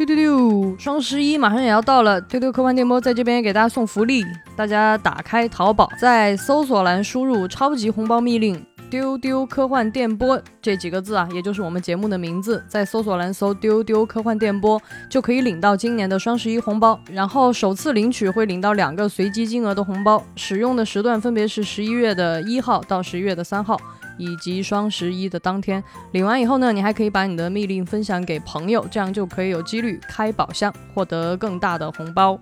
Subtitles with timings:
[0.00, 0.74] 丢丢丢！
[0.78, 4.24] 双十一马上也要到了，丢丢科幻电波在这边给大家送福利，
[4.56, 8.64] 大家打开淘宝，在搜索栏输入“超级红包密令”。
[8.88, 16.98] 丢丢科幻电波这几个字啊，也就是我们节目的名字，在搜索栏搜“丢丢科幻电波”就可以领到今年的双十一红包。
[17.12, 23.78] 然后首次领取会领到两个随机金额的红包，使用的时段分别是十一月的一号到十一月的三号，
[24.20, 25.82] 以及双十一的当天。
[26.12, 32.38] 领完以后呢，你还可以把你的密令分享给朋友，这样就可以有几率开宝箱，获得更大的红包。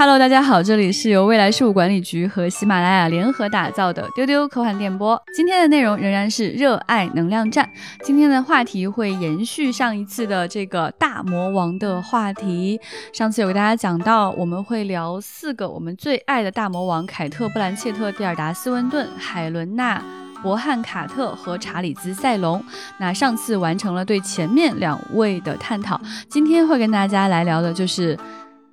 [0.00, 5.22] Hello，大家好，这里是由未来事务管理局和喜马拉雅联合打造的丢丢科幻电波。
[5.36, 7.68] 今天的内容仍然是热爱能量站。
[8.02, 12.80] 今天的话题会延续上一次的这个大魔王的话题。
[13.12, 19.98] 上次有给大家讲到，我们会聊四个我们最爱的大魔王：凯特·布兰切特、蒂尔达·斯温顿、海伦娜·
[20.42, 22.64] 伯汉卡特和查理兹·塞隆。
[22.98, 28.18] 那上次完成了对前面两位的探讨，今天会跟大家来聊的就是。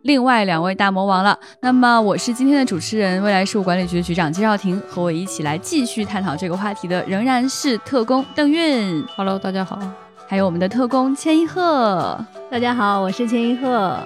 [0.07, 1.37] 另外两位大魔王了。
[1.59, 9.03] 那么我是今天的主持人，未来事务管理局局长金少廷，和我一起来继续探讨这个话题的仍然是特工邓韵。
[9.17, 9.77] Hello，大家好。
[10.25, 12.17] 还有我们的特工千一鹤。
[12.49, 13.99] 大家好，我是千一鹤。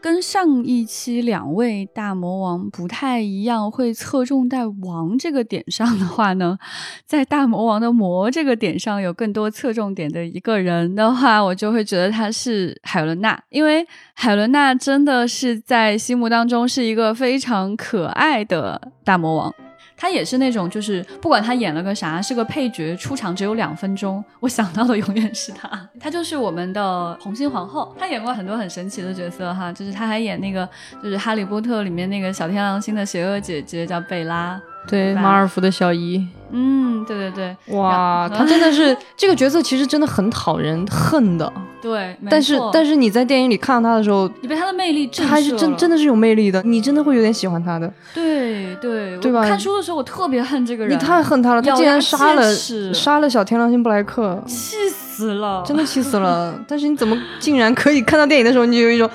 [0.00, 6.58] 跟上一期两位大魔王不太一样，会侧重在王这个点上的话呢，
[7.04, 19.54] 在大魔王的魔这个点上有更多侧重点的一个人的话，我就会觉得他是海伦娜，因为海伦娜真的是在心目当中是一个非常可爱的大魔王。
[20.00, 25.68] 他也是那种，就是不管他演了个啥，是个配角，出场只有两分钟， 我想到的永远是他。
[26.00, 30.66] 他就是我们的红心皇后，他演过很多很神奇的角色哈，就是他还演那个，
[31.02, 34.58] 就是《哈利波特》里面那个小天狼星的邪恶姐姐，叫贝拉。
[34.90, 36.26] 对，马尔福的小姨。
[36.52, 41.50] 嗯，对对对，哇，他真的是 这个角色，其实真的很讨人恨的。
[41.80, 47.90] 对，但是但是你在电影里看到他的时候，你被他的魅力震他是真真的是有魅力的，你真的会有点喜欢他的。
[48.12, 49.46] 对对对吧？
[49.46, 52.52] 看书的时候我特别恨这个人，你太恨他了，他竟然杀了
[52.92, 56.58] 杀了小天狼星布莱克，气死了，真的气死了。
[56.66, 59.08] 但是你怎么竟然可以看到电影的时候，你就有一种，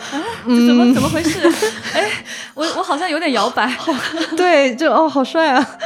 [0.45, 1.39] 嗯，怎么怎么回事？
[1.93, 2.09] 哎，
[2.53, 3.71] 我我好像有点摇摆。
[4.38, 5.77] 对，就哦，好帅啊。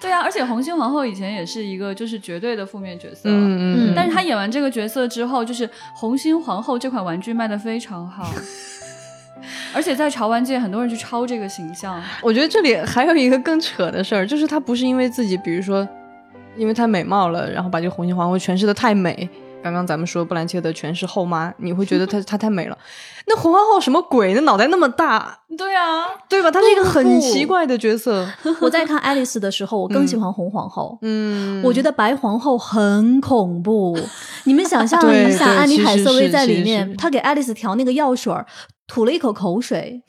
[0.00, 8.30] 对啊，而且红心皇后以前也是一个就是绝对的负面角色，嗯嗯，但是她演完这个角色之后，就是红心皇后这款玩具卖的非常好，
[9.72, 12.02] 而且在潮玩界很多人去抄这个形象。
[12.20, 15.88] 我觉得这里还有一个更扯的事儿，就是他不是因为自己，比如说
[16.56, 19.28] 因为太美貌了，然后把这个红心皇后诠释的太美。
[19.62, 22.76] 刚刚咱们说布兰切德全是后妈，你会觉得她她 太美了。
[23.26, 24.34] 那红皇后什么鬼？
[24.34, 26.50] 那脑袋那么大，对啊，对吧？
[26.50, 28.28] 她是一个很奇怪的角色。
[28.60, 30.98] 我在看爱丽丝的时候，我更喜欢红皇后。
[31.00, 33.98] 嗯，我觉得白皇后很恐怖。
[34.44, 38.34] 你们想象 一下，安妮海瑟薇在里面，她给爱丽丝调那个药水，
[38.86, 40.02] 吐了一口口水。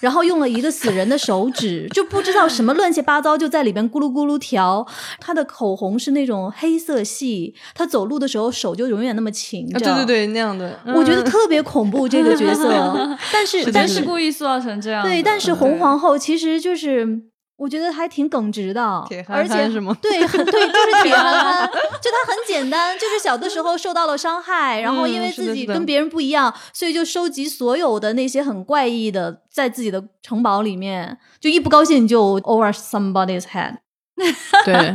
[0.00, 4.86] 然后用了一个死人的手指，就不知道什么乱七八糟就在里边咕噜咕噜调。
[5.20, 9.78] 他的口红是那种黑色系，他走路的时候手就永远那么勤着。
[9.78, 13.18] 对对对，那样的，我觉得特别恐怖这个角色。
[13.32, 15.02] 但是但是故意塑造成这样。
[15.02, 17.29] 对，但是红皇后其实就是。
[17.60, 18.82] 我觉得还挺耿直的，
[19.28, 19.94] 而且是吗？
[20.00, 33.76] 对 对，就是铁憨憨，就他很简单，就是小的时候受到了伤害，然后因为自己跟别人不一样，所以就收集所有的那些很怪异的，在自己的城堡里面，就一不高兴就 over somebody's head。
[34.64, 34.94] 对，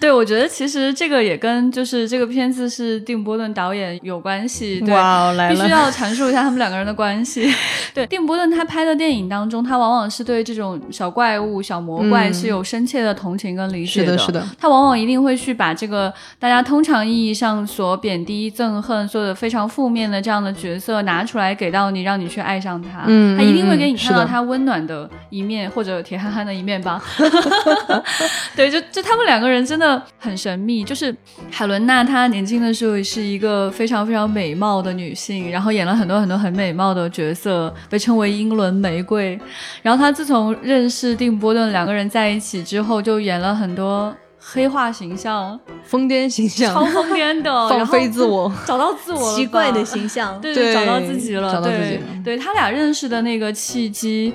[0.00, 4.82] 对，我觉得其实这个也跟就是这个片子是定·波顿导演有关系。
[4.88, 7.52] 哇，来了，必须要阐述一下他们两个人的关系。
[7.92, 14.16] 对，定·波顿他拍的电影当中，他往往是对这种小怪物、小魔怪是有深切的同情跟理解的。
[14.18, 14.48] 是的，是的。
[14.58, 23.04] 他往往一定会去把这个大家通常意义上所贬低、憎恨、做的非常负面的这样的角色拿出来给到你，让你去爱上他。
[23.06, 27.02] 嗯，他一定会给你看到他温暖的一面，或者铁憨憨的一面吧。
[28.54, 30.84] 对，就就他们两个人真的很神秘。
[30.84, 31.14] 就是
[31.50, 39.38] 海伦娜，她年轻的时候是一个非常非常美貌的女性，然后演了很多很多很美貌的角色，被称为英伦玫瑰。
[39.82, 51.98] 然后她自从认识定波顿，两个人在一起之后，就演了很多黑化形象、疯癫形象、超疯癫的、 放飞自我、 找到自我、奇怪的形象，对，找到自己了，找到自己。
[52.22, 54.32] 对他俩认识的那个契机。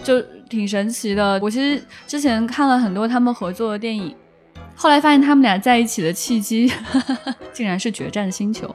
[0.00, 1.38] 就挺神奇的。
[1.42, 4.14] 我其实之前看了很多他们合作的电影，
[4.74, 6.72] 后来发现他们俩在一起的契机
[7.52, 8.66] 竟然是《决战星球》。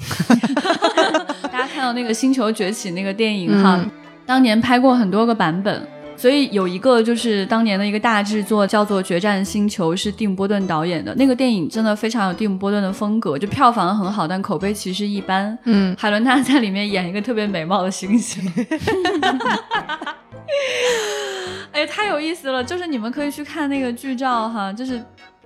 [1.50, 3.84] 大家看到那个《星球崛起》那个电影哈，
[4.24, 5.86] 当年拍过很多个版本。
[6.16, 15.58] 所以有一个就是当年的一个大制作叫做《决战星球》，是蒂姆·波顿导演的那个电影，真的非常有蒂姆·波顿的风格，就票房很好，但口碑其实一般。
[15.64, 18.38] 嗯，海伦娜在里面演一个特别美貌的猩猩。
[21.72, 22.62] 哎，太有意思了！
[22.62, 24.98] 就是你们可以去看那个剧照哈，就是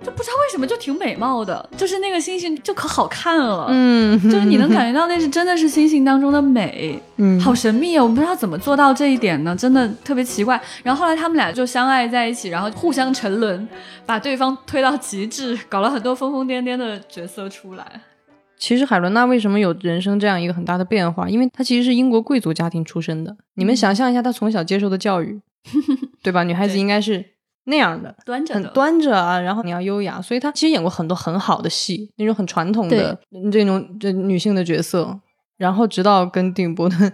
[0.03, 8.03] 就不知道为什么就挺美貌的，就是那个星星就可好看了，嗯，就是你能感觉到那是真的是星星当中的美，嗯，好神秘啊！
[8.03, 10.59] 我不知道怎么做到这一点呢，真的特别奇怪。
[10.83, 13.67] 然后后来他们俩就相爱在一起，然后互相沉沦，
[14.05, 17.85] 把对方推到极致，搞了很多疯疯癫癫的角色出来。
[18.57, 21.29] 其实海伦娜为什么有人生这样一个很大的变化？
[21.29, 23.35] 因为她其实是英国贵族家庭出身的。
[23.55, 25.39] 你们想象一下，她从小接受的教育，
[26.23, 26.43] 对吧？
[26.43, 27.23] 女孩子应该是
[27.65, 30.21] 那样的，端着的，端着啊，然后你要优雅。
[30.21, 33.19] 所以她其实演过很多很好的戏，那种很传统的
[33.51, 35.19] 这种这女性的角色。
[35.57, 37.13] 然后直到跟蒂姆·波顿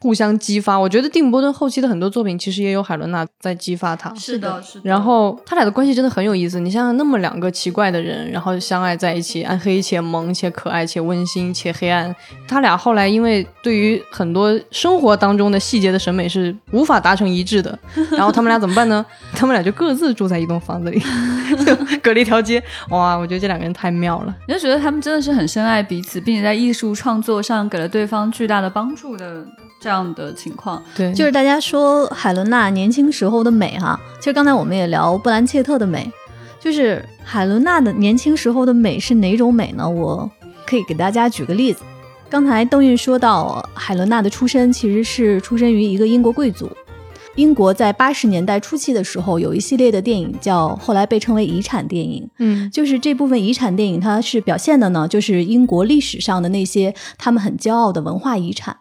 [0.00, 4.14] 互相激发，我觉得蒂姆·波顿后期的很多作品其实也有海伦娜在激发他。
[4.14, 4.82] 是的，是的。
[4.84, 6.60] 然后他俩的关系真的很有意思。
[6.60, 12.14] 你想想，那么两个奇怪的人，然后相爱在一起，暗黑且萌且可爱且温馨且黑暗。
[12.46, 17.76] 他俩后来因为对于很多生活当中的细节的审美是无法达成一致的，
[18.12, 19.04] 然后他们俩怎么办呢？
[19.34, 21.02] 他们俩就各自住在一栋房子里，
[22.02, 22.62] 隔了一条街。
[22.90, 24.36] 哇，我觉得这两个人太妙了。
[24.46, 29.44] 你就觉得他们真的是很深爱彼此，并且在艺术创作上给了对方巨大的帮助的
[29.80, 30.82] 这样的情况。
[30.96, 36.10] 对，就是大家说海伦娜年轻时候的美哈，其实刚才我们也聊布兰切特的美，
[36.60, 39.88] 就是海伦娜的年轻时候的美是哪种美呢？
[39.88, 40.30] 我
[40.66, 41.82] 可以给大家举个例子。
[42.30, 46.70] 刚才邓韵说到海伦娜的出身其实是出身于一个英国贵族。
[47.36, 52.28] 英国在八十年代初期的时候，有一系列的电影叫后来被称为遗产电影。
[52.38, 58.76] 嗯，就是这部分遗产电影，它是表现的呢，就是英国历史上的那些他们很骄傲的文化遗产，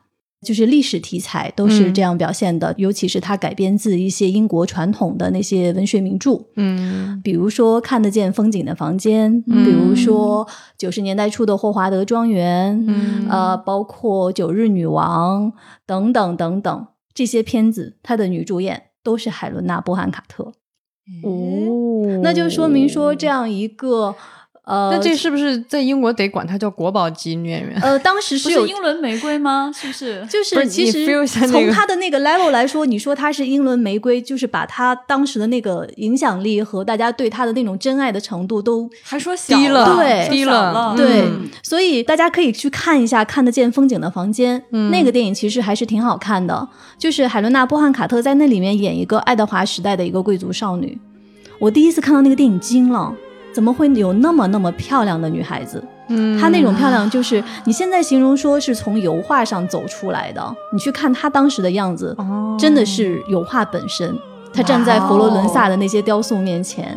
[0.46, 2.74] 就是历史题材都是这样表现的。
[2.78, 10.48] 尤其是它改编自一些英国传统的那些文学名著，嗯，比如说看得见风景的房间，嗯比如说
[10.78, 15.52] 九十年代初的霍华德庄园，嗯呃，包括九日女王
[15.86, 20.54] 等等等等这些片子，它的女主演都是海伦娜·波汉卡特。
[21.24, 24.14] 哦那就说明说这样一个
[24.68, 27.80] 呃，那这是不是在英国得管她叫国宝级女演员？
[27.82, 29.72] 呃，当时是有是英伦玫瑰吗？
[29.74, 30.24] 是不是？
[30.30, 46.68] 就是是其实从个他的那个 level 来说，你说她是英伦玫瑰，就是把她当时的那个影响力和大家对她的那种真爱的程度都还说小低了对低了了，对，嗯所以大家可以去看一下《看得见风景的房间》嗯那个电影，其实还是挺好看的。
[46.98, 51.00] 就是海伦娜·波汉卡特在那里面演一个爱德华时代的一个贵族少女。
[51.60, 53.14] 我第一次看到那个电影惊了，
[53.58, 55.84] 怎么会有那么那么漂亮的女孩子？
[56.10, 60.56] 嗯，她那种漂亮，就是你现在形容说是从油画上走出来的。
[60.72, 64.16] 你去看她当时的样子，哦真的是油画本身。
[64.54, 66.96] 她站在佛罗伦萨的那些雕塑面前，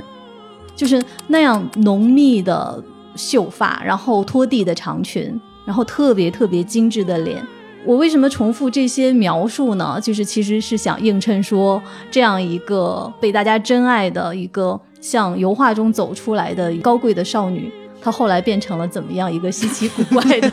[0.76, 2.84] 就是那样浓密的
[3.16, 7.42] 秀发，然后拖地的长裙，然后特别特别精致的脸。
[7.86, 9.98] 我为什么重复这些描述呢？
[10.02, 20.50] 就是其实是想映衬说，这样一个被大家珍爱的一个像油画中走出来的高贵的少女，她后来变成了怎么样一个稀奇古怪的？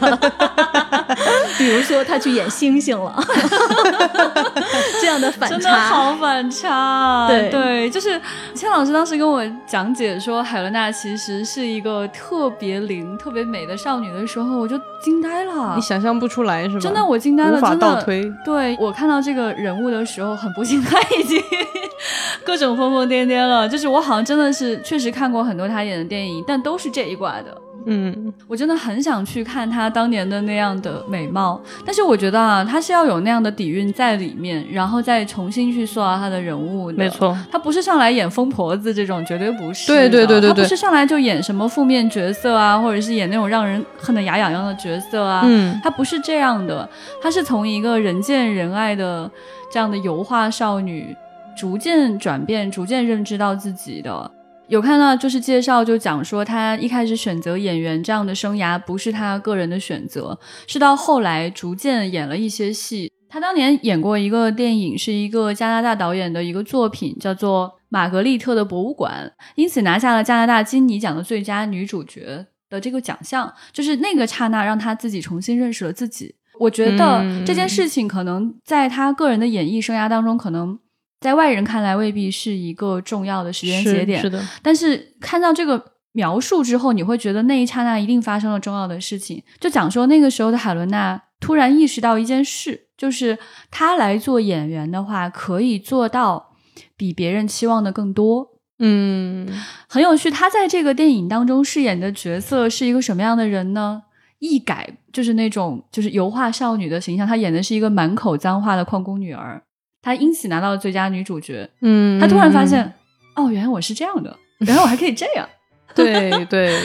[1.58, 3.24] 比如说，他去演星星了，
[5.02, 5.90] 这样的反差真的差。
[5.90, 7.28] 好反差啊！
[7.28, 8.20] 对就是
[8.54, 15.82] 千老师当时跟我讲解说海伦娜其实是一个特别灵、特别美的少女的时候，我就惊呆了你。
[15.82, 16.80] 想象不出来是吧？
[16.80, 18.32] 真的，我惊呆了，无法真的倒推。
[18.46, 21.42] 对我看到这个人物的时候，很不幸他已经
[22.46, 23.68] 各种疯疯癫癫了。
[23.68, 27.56] 就是我好像真的是确实看过很多他演的电影，但都是这一挂的。
[27.86, 36.98] 嗯，我真的很想去看她当年的那样的美貌，但是我觉得啊，她是要有那样的底蕴在里面，然后再重新去塑造她的人物的。
[36.98, 37.38] 没错。
[37.52, 39.96] 她不是上来演疯婆子这种，绝对不是的。
[39.96, 45.44] 对对对对对她不是上来就演什么负面角色啊，或者是演那种让人恨得牙痒痒的角色啊。
[45.46, 46.88] 嗯，她不是这样的，
[47.22, 49.30] 她是从一个人见人爱的
[49.72, 51.16] 这样的油画少女，
[51.56, 54.32] 逐渐转变，逐渐认知到自己的。
[54.70, 63.12] 有看到就是介绍，就讲说她一开始选择演员这样的生涯不是她个人的选择，是到后来逐渐演了一些戏。
[63.30, 73.54] 她当年演过一个电影，是一个加拿大导演的一个作品，叫做《玛格丽特的博物馆》，因此拿下了加拿大金尼奖的最佳女主角的这个奖项。
[73.72, 76.36] 就是那个刹那，让她自己重新认识了自己。
[76.60, 80.80] 我觉得这件事情可能在她个人的演艺生涯当中，可能
[81.20, 89.44] 在外人看来未必是一个重要的时间节点，是是的，但是看到这个描述之后，你会觉得那一刹那一定发生了重要的事情。
[89.60, 93.38] 就讲说那个时候的海伦娜突然意识到一件事，就是
[93.72, 96.56] 她来做演员的话，可以做到
[96.96, 98.48] 比别人期望的更多。
[98.80, 99.48] 嗯，
[99.88, 100.30] 很有趣。
[100.30, 104.04] 她在这个电影当中饰演的角色是一个什么样的人呢？
[104.40, 109.64] 一改就是那种就是油画少女的形象，她演的是一个满口脏话的矿工女儿。
[110.08, 111.70] 她因此拿到了最佳女主角。
[111.82, 112.94] 嗯，她突然发现，
[113.36, 115.46] 哦，原来我是这样的，原来我还可以这样。
[115.94, 116.46] 对对。
[116.46, 116.80] 对，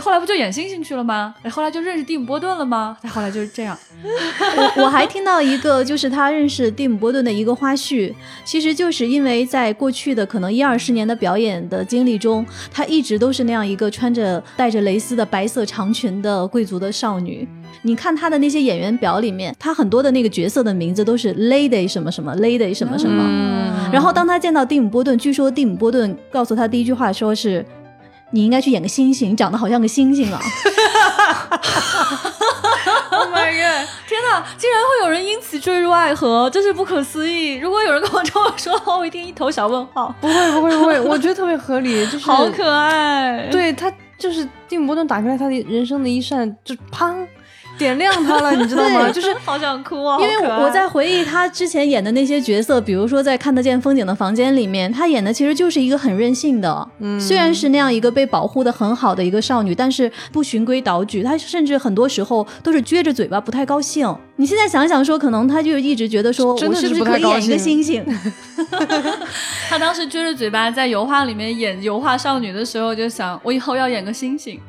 [0.00, 1.32] 后来不就演星星去了吗？
[1.42, 2.96] 哎，后来就认识蒂姆·波顿了吗？
[3.00, 3.78] 再后来就是这样。
[4.56, 8.12] 我我还听到一个，就是他认识蒂姆·波顿的一个花絮，
[8.44, 17.48] 其实就是因为在过去的可能一二十年的表演的经历中，他一直都是那样一个穿着带着蕾丝的白色长裙的贵族的少女。
[17.82, 23.22] 你看他的那些演员表里面，他很多的那个角色的名字都是 Lady 什么什么，Lady 什么什么。
[23.92, 27.64] 然后当他见到蒂姆·波顿，据说蒂姆·波顿告诉他第一句话说是。
[28.36, 30.38] 你应该去演个星星，你长得好像个星星啊！
[33.10, 33.88] Oh my god！
[34.06, 37.54] 天哪，竟然会有人因此坠入爱河，真是不可思议！
[37.54, 40.14] 如果有人跟我这么说，我一定一头小问号。
[40.20, 43.48] 不会，不会，不会， 我觉得特别合理，就是好可爱。
[43.50, 47.26] 对他，就是蒂姆·波顿打开了他的人生的一扇，就砰。
[47.78, 49.10] 点亮他了，你知道吗？
[49.10, 50.18] 就是好想哭啊！
[50.20, 64.14] 因为我在回忆他之前演的那些角色，比如说在《看得见风景的房间》里面，他演的其实就是一个很任性的，嗯，虽然是那样一个被保护的很好的一个少女，但是不循规蹈矩，她甚至很多时候都是撅着嘴巴不太高兴。
[64.36, 68.04] 你现在想想说，可能他就一直觉得说，我是不是可以演一个星星？
[69.68, 74.60] 他当时撅着嘴巴在油画里面演油画少女的时候，就想我以后要演个星星。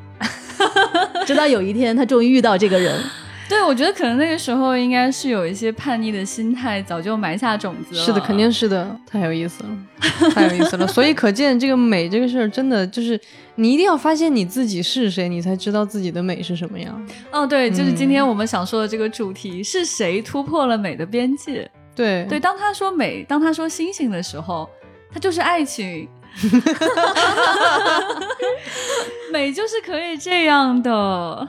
[1.28, 2.98] 直到有一天，他终于遇到这个人。
[3.50, 8.02] 对，我觉得可能那个时候应该是有一些叛逆的心态，早就埋下种子了。
[8.02, 10.86] 是的，肯定是的，太有意思了，太有意思了。
[10.86, 13.20] 所以可见，这个美这个事儿，真的就是
[13.56, 17.06] 你一定要发现你自己是谁，你才知道自己的美是什么样。
[17.30, 21.70] 哦，对，就是今天我们想说的这个主题，是谁突破了美的边界？
[21.94, 24.66] 对对，当他说美，当他说星星的时候，
[25.12, 26.08] 他就是爱情。
[29.32, 31.48] 美就是可以这样的。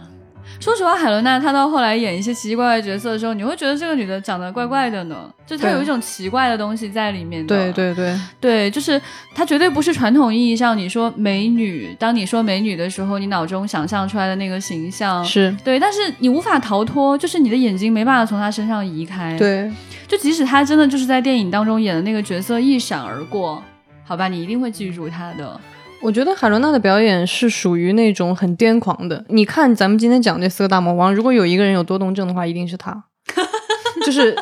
[0.60, 7.48] 说实话，海伦娜她到后来演一些奇奇怪怪的角色的时候，你会觉得这个女的长得怪怪的呢，就她有一种奇怪的东西在里面。
[7.48, 9.02] 对对对对，就是
[9.34, 19.38] 她绝对不是传统意义上你说美女，当你说美女的时候，你脑中想象出来的那个形象是对，但是你无法逃脱，就是你的眼睛没办法从她身上移开。
[19.38, 19.72] 对，
[20.10, 23.64] 就即使她真的就是在电影当中演的那个角色一闪而过。
[24.10, 25.62] 好吧，你一定会记住他的。
[26.02, 29.24] 我觉得海伦娜的表演是属于那种很癫狂的。
[29.30, 33.04] 你看，咱们今天讲这四个大魔王，如果有一个人有多动症的话，一定是他。
[34.04, 34.36] 就是，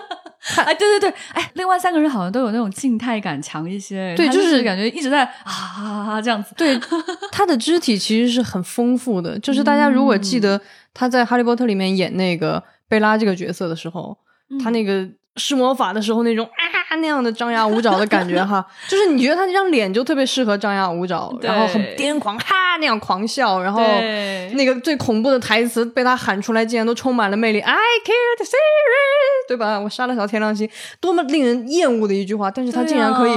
[0.55, 4.15] 哎，对对对，哎，另外三个人好像都有那种静态感强一些。
[4.15, 6.53] 对，就是感觉一直在啊这样子。
[6.55, 6.79] 对，
[7.33, 9.37] 他的肢体其实是很丰富的。
[9.43, 10.61] 就是大家如果记得
[10.93, 14.17] 他在《哈利波特》里面演那个贝拉这个角色的时候，
[14.63, 15.09] 他那个。
[15.37, 23.81] 施魔法的时候那种啊那样的张牙舞爪的感觉哈，就是你觉得他那张脸就特别适合张牙舞爪，然后很癫狂哈那样狂笑，然后
[24.53, 27.59] 那个最恐怖的台词被他喊出来，竟然都充满了魅力。
[27.59, 29.79] I killed Siri，对吧？
[29.79, 33.35] 我杀了小天狼星，多么令人厌恶的一句话，但是他竟然可以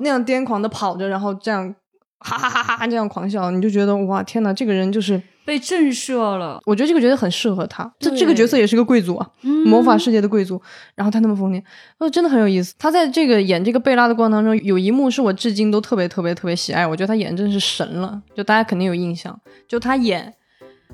[0.00, 1.74] 那样癫狂的跑着，然后这样
[2.20, 5.20] 哈哈哈哈这样狂笑，你就觉得哇天哪，这个人就是。
[5.44, 7.90] 被震慑了，我觉得这个角色很适合他。
[7.98, 9.28] 这这个角色也是个贵族啊，
[9.64, 10.60] 魔法世界的贵族。
[10.94, 11.62] 然后他那么疯癫，
[11.98, 12.74] 哦，真的很有意思。
[12.78, 16.86] 他在这个演这个贝拉的过程当中，有一幕是我至今都特别特别特别喜爱。
[16.86, 20.32] 我觉得他演真是神了，就大家肯定有印象，就他演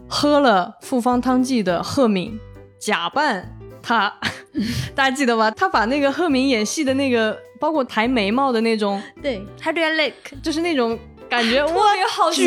[0.09, 2.39] 喝了复方汤剂的赫敏，
[2.81, 4.13] 假扮他，
[4.95, 5.51] 大家记得吧？
[5.51, 10.43] 他把那个赫敏演戏的那个，包括抬眉毛的那种，对 I look？
[10.43, 10.99] 就是那种。
[11.29, 12.45] 感觉 哇也好笑，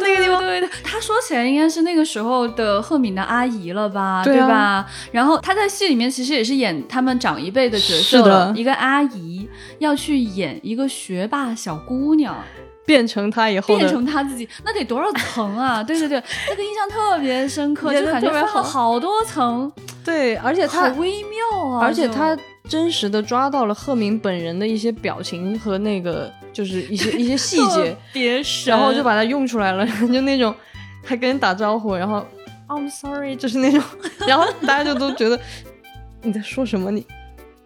[0.00, 0.40] 那个地方。
[0.40, 4.86] 对对，他说起来应该是那个时候的赫敏的阿姨了吧，对吧？
[5.10, 9.48] 然后他在戏里面其实也是演他们长一辈的角色，一个阿姨
[9.78, 12.36] 要去演一个学霸小姑娘，
[12.84, 15.82] 变成他以后变成他自己，那得多少层啊？
[15.84, 19.70] 对对对，那个印象特别深刻，就感觉分了好多层。
[20.04, 22.36] 对，而且他微妙啊，而且他
[22.68, 26.30] 真实的抓到了赫敏本人的一些表情和那个。
[26.52, 30.54] 就是一些一些细节，别然后就把它用出来了， 就那种
[31.02, 32.22] 还跟人打招呼，然后
[32.68, 33.82] I'm sorry，就是那种，
[34.28, 35.40] 然后大家就都觉得
[36.20, 36.90] 你在说什么？
[36.90, 37.06] 你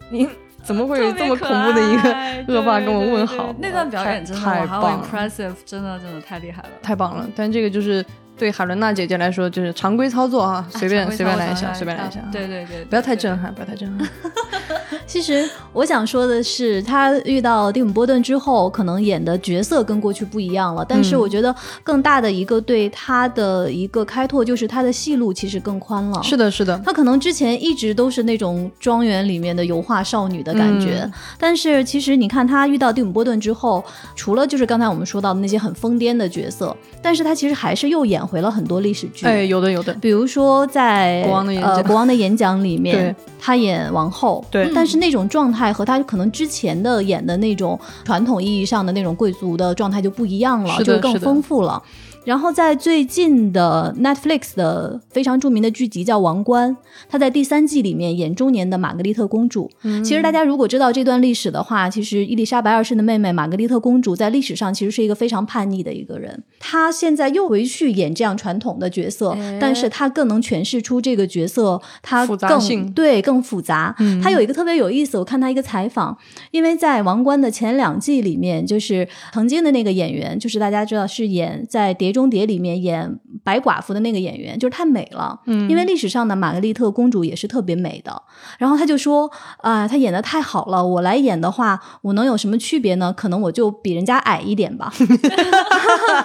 [0.08, 0.28] 你
[0.66, 3.54] 怎么会有这么恐怖的一个恶霸跟我问好？
[3.60, 7.24] 那段表演真的太棒，impressive，真的真的太厉害了，太棒了。
[7.36, 8.04] 但这个就是
[8.38, 12.20] 对海伦娜姐姐来说就是常规操作啊，随便随便来一下，随便来一下。
[12.30, 14.08] 对对对，不要太震撼，不要太震撼。
[15.06, 20.84] 其实我想说的是，他遇到蒂姆·波顿之后，可能演的角色跟过去不一样了。
[20.86, 26.22] 但是我觉得更大的一个对他的一个开拓，就是他的戏路其实更宽了。
[26.22, 26.78] 是的，是的。
[26.84, 33.82] 他可能之前一直都是那种庄园里面的油画少女的感觉，但是其实你看他遇到蒂姆·波顿之后，
[34.14, 39.26] 除了就是刚才我们说到的那些很疯癫的角色，但是他其实还是又演回了很多历史剧。
[39.26, 39.94] 哎，有的，有的。
[39.94, 44.44] 比如说在国王的演讲，呃，国王的演讲里面，他演王后。
[44.50, 51.82] 对，但是那种状态和他可能之前的演的那种传统意义上的那种贵族的状态就不一样了，就更丰富了。
[52.26, 56.72] 然后在最近的 Netflix 的非常著名的剧集叫《王冠》，
[57.08, 59.70] 她在第三季里面演中年的玛格丽特公主。
[60.04, 66.42] 其实大家如果知道这段历史的话，其实伊丽莎白二世的妹妹玛格丽特公主在历史上其实是一个非常叛逆的一个人。
[66.58, 73.94] 她现在又回去演这样传统的角色，但是她更能诠释出这个角色她更对更复杂。
[74.20, 76.18] 她有一个特别有意思，我看她一个采访，
[76.50, 82.15] 因为在《王冠》的前两季里面，就是曾经的那个演员，就是大家知道是演在谍。
[82.16, 88.22] 中谍里面演白寡妇的那个演员就是太美了，嗯，因为历史上的玛格丽特公主也是特别美的。
[88.58, 93.12] 然后他就说啊，她演的太好了，我来演的话，我能有什么区别呢？
[93.12, 94.90] 可能我就比人家矮一点吧。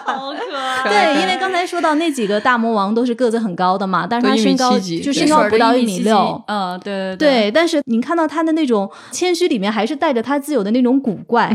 [0.05, 0.87] 好可爱。
[0.87, 6.41] 对，因为刚才说到那几个大魔王都是个子很高的嘛，但是他身高就身高不到一米六。
[6.47, 7.51] 嗯，对对对。
[7.51, 11.53] 但是你看到他的那种谦虚里面，还是带着他自有的那种古怪。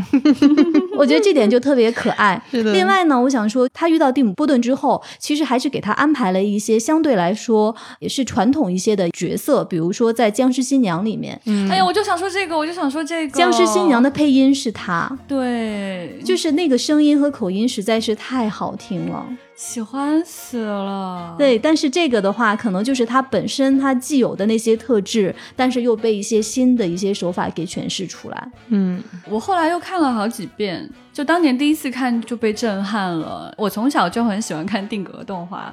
[0.99, 2.43] 我觉得这点就特别可爱。
[2.51, 4.26] 另外呢，我想说他遇到蒂。
[4.35, 11.41] 波顿之后，其实还是给他安排了一些相对来说也是传统一些的角色，比如说在《僵尸新娘》里面。
[11.47, 19.27] 嗯哎呀，我就想说这个，我就想说这个，《僵尸新娘》的配音是他，对，就是那个声音和口音实在是太好听了。
[19.55, 28.53] 喜欢死了，对，但是这个的话，可能就是它本身它既有的那些特质，但是又被一些新的一些手法给诠释出来。
[28.69, 33.51] 嗯，我后来又看了好几遍，就当年第一次看就被震撼了。
[33.57, 35.73] 我从小就很喜欢看定格动画，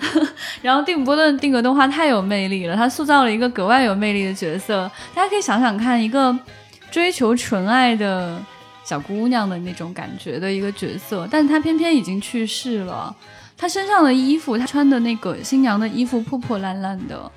[0.60, 4.90] 然后蒂姆·波顿定格动画太有魅力了，他塑造了一个格外有魅力的角色。
[5.14, 6.38] 大家可以想想看，一个
[6.90, 8.38] 追求纯爱的。
[8.84, 13.16] 小姑娘的那种感觉的一个角色，但是她偏偏已经去世了。
[13.56, 17.32] 她身上的衣服，她穿的那个新娘的衣服破破烂烂的，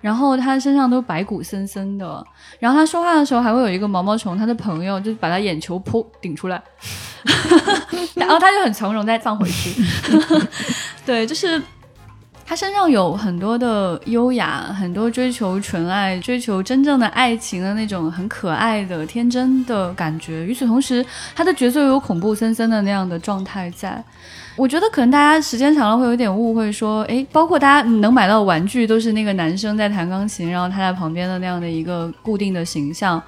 [0.00, 2.24] 然后他身上都白骨森森的。
[2.58, 6.62] 然后他说话的时候还会有一个毛毛虫，他的朋友就把他眼球噗顶出来，
[8.14, 9.82] 然后他就很从容再放回去。
[11.06, 11.60] 对，就是。
[12.50, 20.46] 他身上有很多的优雅，很多追求纯爱、追求真正的爱情的那种很可爱的天真的感觉。
[20.46, 21.04] 与此同时，
[21.36, 24.02] 他的角色又有恐怖森森的那样的状态在。
[24.58, 33.22] 我觉得可能大家时间长了会有点误会，说，诶，包括大家能买到玩具都是那个男生在弹钢琴，然后他在旁边的那样的一个固定的形象。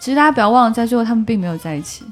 [0.00, 2.04] 其实大家不要忘了，在最后他们并没有在一起。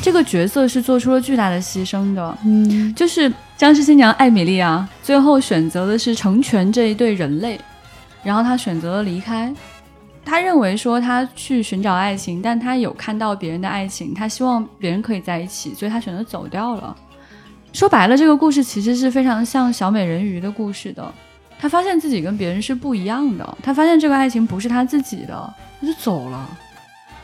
[0.00, 7.60] 这个角色是做出了巨大的牺牲的，嗯，就是僵尸新娘艾米莉啊，最后选择的是成全这一对人类，
[8.22, 9.54] 然后她选择了离开。
[10.24, 16.96] 她认为说她去寻找爱情，但她有看到别人的爱情，她希望别人可以在一起，所以她选择走掉了。
[17.76, 21.12] 说白了，这个故事其实是非常像小美人鱼的故事的。
[21.60, 26.48] 她发现自己跟别人是不一样的，她发现这个爱情不是她自己的，她就走了。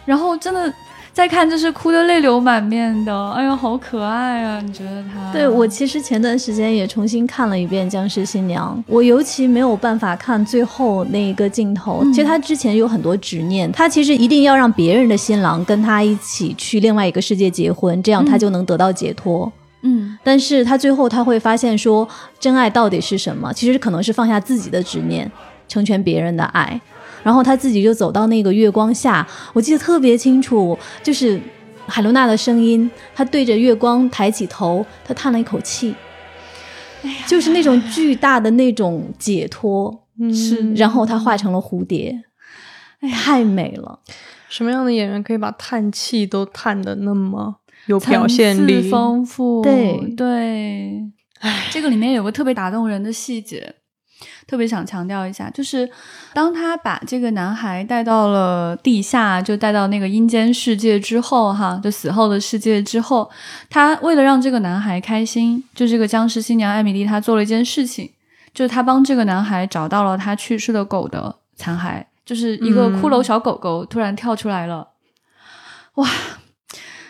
[0.04, 0.70] 然后真的。
[1.14, 4.62] 再看就是哭得泪流满面的，哎呀，好可爱啊！
[4.64, 5.30] 你觉得他？
[5.30, 12.02] 对我其实前段时间也重新看了一遍《僵尸新娘》，我尤其没有办法看最后那一个镜头。
[12.14, 19.44] 其实他之前有很多执念，他其实一定要让别人的新郎跟他一起去另外一个世界结婚，这样他就能得到解脱。
[19.44, 19.61] 嗯，
[20.22, 23.52] 但是他最后他会发现说，真爱到底是什么？
[23.52, 25.30] 其实可能是放下自己的执念，
[25.66, 26.80] 成全别人的爱。
[27.22, 31.40] 然后他自己就走到那个月光下，我记得特别清楚，就是
[31.86, 35.94] 海伦娜的声音，他对着月光抬起头，他叹了一口气，
[37.26, 40.72] 就是那种巨大的那种解脱，是。
[40.74, 42.22] 然后他化成了蝴蝶，
[43.00, 44.00] 哎太美了。
[44.48, 47.54] 什么样的演员可以把叹气都叹的那么
[47.86, 49.62] 有表现力、丰富？
[49.62, 51.00] 对对，
[51.40, 53.76] 哎，这个里面有个特别打动人的细节。
[54.46, 55.88] 特别想强调一下，就是
[56.32, 63.28] 当他把这个男孩带到了地下，就带到那个阴间世界之后，哈，就死后的世界之后，
[63.70, 68.10] 他为了让这个男孩开心，就这个僵尸新娘艾米丽，她做了一件事情，
[68.52, 74.90] 就是她帮这个男孩找到了他去世的狗的残骸，就是一个骷髅小狗狗突然跳出来了，
[75.94, 76.08] 哇！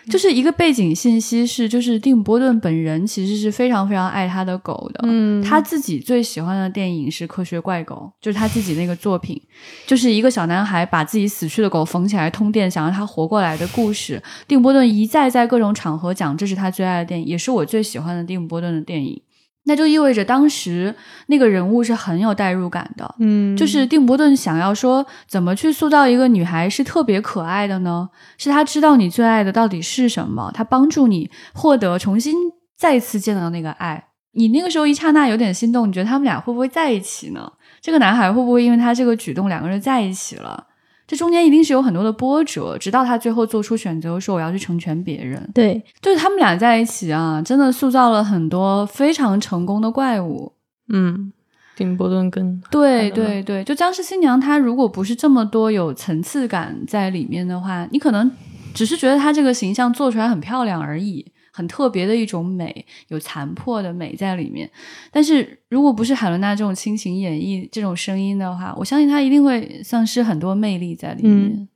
[0.09, 5.01] 就是一个背景信息是，就是蒂姆·波顿本人其实是非常非常爱他的狗的。
[5.05, 9.41] 嗯，他自己最喜欢的电影是《科学怪狗》，就是他自己那个作品，
[9.87, 14.23] 就是一个小男孩把自己死去的狗缝起来通电，想让它活过来的故事。
[14.49, 19.21] 蒂姆·波顿一再在各种场合讲，这是他最爱的电影，也是我最喜欢的蒂姆·波顿的电影。
[19.65, 20.95] 那就意味着当时
[21.27, 28.09] 那个人物是很有代入感的，嗯，就是丁伯·顿想要说怎么去塑造一个女孩是特别可爱的呢？
[28.39, 32.35] 是他知道你最爱的到底是什么，他帮助你获得重新
[32.77, 34.09] 再次见到那个爱。
[34.35, 37.53] 你那个时候一刹那有点心动，你觉得他们俩会不会在一起呢？
[37.81, 40.67] 这个男孩会不会因为他这个举动两个人在一起了？
[41.13, 45.47] 这中间一定是有很多的波折，直到他最后做出选择，说我要去成全别人。
[45.53, 50.55] 对，就是他们俩在一起啊，真的塑造了很多非常成功的怪物。
[50.89, 51.31] 嗯，
[51.77, 58.31] 丁姆·波顿跟对对对，就僵尸新娘，她如果不是这么多有层次感在里面的话，你可能
[58.73, 61.31] 只是觉得她这个形象做出来很漂亮而已。
[61.53, 64.69] 很特别的一种美，有残破的美在里面。
[65.13, 71.69] 但是如果不是海伦娜这种亲情演绎这种声音的话，我相信她一定会丧失很多魅力在里面。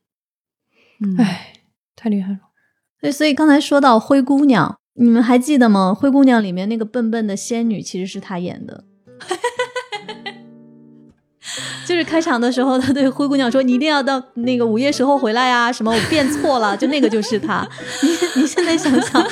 [1.00, 1.52] 嗯，哎，
[1.94, 2.38] 太厉害了。
[3.00, 5.94] 对，所以刚才说到灰姑娘，你们还记得吗？
[5.94, 8.84] 灰姑娘里面那个笨笨的仙女其实是她演的。
[11.86, 17.66] 就是开场的时候，他对灰姑娘说：“你一定要到那个午夜时候回来呀！”什么我变错了，就那个就是他。
[18.02, 19.22] 你你现在想想，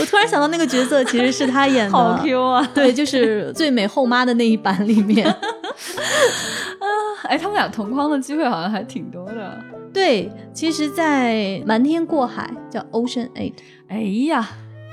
[0.00, 2.68] 我突然想到那个角色其实是他演的，好 Q 啊！
[2.74, 5.26] 对，就是最美后妈的那一版里面。
[5.28, 6.86] 啊，
[7.28, 9.58] 哎，他们俩同框的机会好像还挺多的。
[9.92, 11.34] 对，其实，在
[11.66, 13.52] 《瞒天过海》叫《Ocean Eight》，
[13.88, 14.48] 哎呀，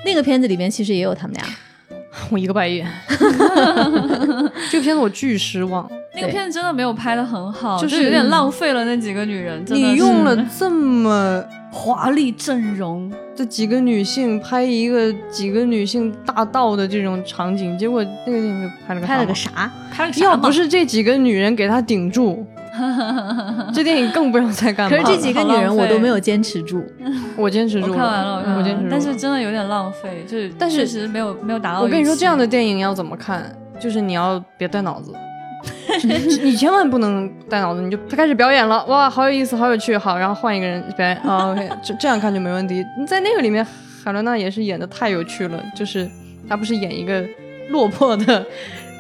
[0.05, 1.45] 那个片子里面其实也有他们俩。
[2.31, 2.85] 我一个白眼，
[4.69, 5.89] 这个片子我巨失望。
[6.15, 9.63] 那个片子真的没有拍的很好，就是有点浪费了那几个女人。
[9.67, 19.71] 你用了这么华丽阵容，这几个女性拍一个几个女性大盗的这种场景，结果那个电影拍了个拍了个啥？
[19.91, 20.25] 拍了个啥？
[20.25, 22.45] 要不是这几个女人给他顶住。
[23.73, 24.95] 这电影更不知道在干嘛。
[24.95, 26.83] 可是这几个女人我都没有坚持住，
[27.35, 27.91] 我坚持住。
[27.91, 28.87] 我看完了，我坚持住。
[28.89, 31.81] 但是真的有点浪费，就是但确实没有没有达到。
[31.81, 33.53] 我跟你说，这样的电影要怎么看？
[33.79, 35.13] 就是你要别带脑子，
[36.43, 37.81] 你千万不能带脑子。
[37.81, 42.85] 你就他开始表演了，哇，好有意思，好有趣，好，然后换一个人表演啊，OK，这这样看就没问题。
[42.97, 43.65] 你在那个里面，
[44.03, 46.09] 海伦娜也是演的太有趣了，就是
[46.47, 47.23] 她不是演一个
[47.69, 48.45] 落魄的。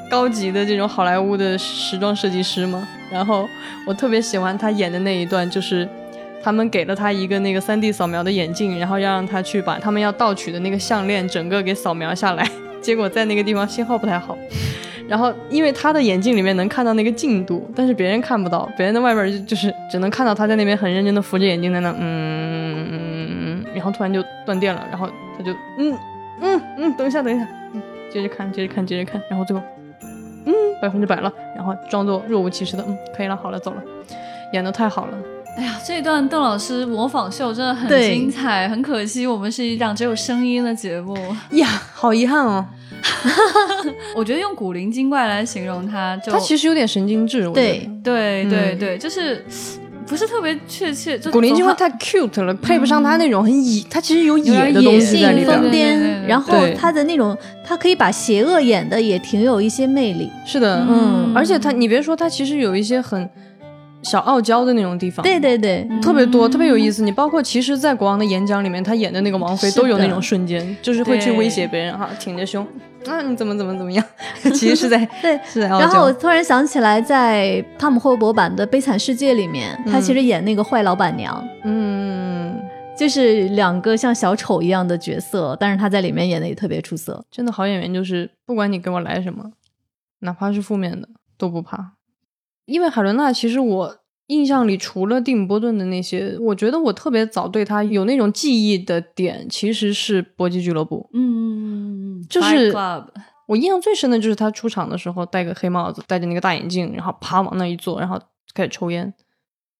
[0.09, 2.87] 高级的这种好莱坞的时装设计师吗？
[3.11, 3.47] 然后
[3.85, 5.87] 我特别喜欢她演的那一段，就是
[6.43, 12.49] 他们给了他一个那个 3D 扫描的眼镜，然后要让他去把他们要盗取的那个项链整个给扫描下来。
[12.81, 14.35] 结果在那个地方信号不太好，
[15.09, 25.97] 然后因为他的眼镜里面能看到那个进度，但是别人看不到，别人的外边就就是只能看到他在那边很认真的扶着眼镜在那，嗯，然后突然就断电了，然后他就嗯
[26.41, 27.81] 嗯嗯，等一下等一下，嗯，
[28.13, 29.61] 接着看接着看接着看，然后最后。
[30.45, 33.83] 嗯，百分之百了，然后装作若无其事的，嗯，可以了，好了，走了，
[34.53, 35.17] 演的太好了。
[35.59, 41.13] 哎呀，这一段邓老师模仿秀真的很精彩，很可惜我们是一档只有声音的节目
[41.51, 42.65] 呀，好遗憾哦。
[44.15, 47.49] 我觉得用古灵精怪来形容他，就他其实有点神经质。
[47.51, 49.45] 对对对对，就是。
[50.07, 60.27] 不是特别确切，古灵精怪太 cute 了，配不上他那种很野，他其实有野的东西在里疯癫，然后他的那种，他可以把邪恶演的也挺有一些魅力。
[60.47, 63.29] 是的，嗯，而且他，你别说，他其实有一些很。
[64.03, 67.03] 小傲娇的那种地方，对对对，特别多，特别有意思。
[67.03, 72.65] 你包括其实，在国王的演讲里面，他演的那个王妃都有那种瞬间，就是会去威胁别人哈，挺着胸，
[73.05, 74.03] 啊，你怎么怎么怎么样？
[74.53, 75.67] 其实是在对 是在。
[75.67, 82.57] 然后我突然想起来，在汤姆霍伯版的《悲惨世界》里面，他其实演那个坏老板娘，嗯，
[82.97, 87.25] 就是两个像小丑一样的角色，但是他在里面演的也特别出色。
[87.29, 89.51] 真的好演员，就是不管你给我来什么，
[90.19, 91.98] 哪怕是负面的都不怕。
[92.69, 101.09] 因为海伦娜，其实我印象里除了蒂姆·波顿的那些，我觉得我特别早对他有那种记忆的点，其实是《搏击俱乐部》。
[101.17, 102.71] 嗯嗯嗯嗯，就是
[103.47, 108.19] 我印象最深的就是他出场的时候戴个黑帽子，戴着那个大眼镜，然后啪往那一坐，然后
[108.53, 109.11] 开始抽烟，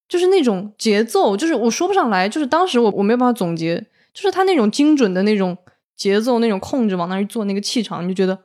[0.08, 3.78] 就是那种节奏，就是我说不上来，就是当时我我没有办法总结，
[4.14, 5.56] 就是他那种精准的那种
[5.96, 8.40] 节奏，那种控制往那一坐，那个气场，你就觉得。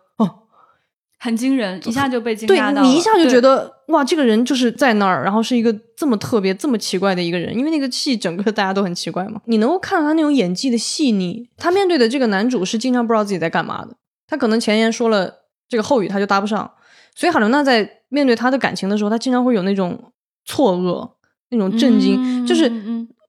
[1.18, 2.82] 很惊人，一下就被惊讶到。
[2.82, 7.56] 对你一下就觉得哇，这个人就是在那儿，然后是一个这么特别、这么奇怪的一个人。
[7.56, 11.48] 因为那个戏整个大家都很奇怪嘛，你能够看到他那种演技的细腻。
[11.56, 13.96] 他面对的这个男主是经常不知道自己在干嘛的，
[14.26, 15.32] 他可能前言说了
[15.68, 16.70] 这个后语他就搭不上，
[17.14, 20.12] 所以海伦娜在面对他的感情的时候，他经常会有那种
[20.44, 21.10] 错愕、
[21.50, 22.70] 那种震惊，就是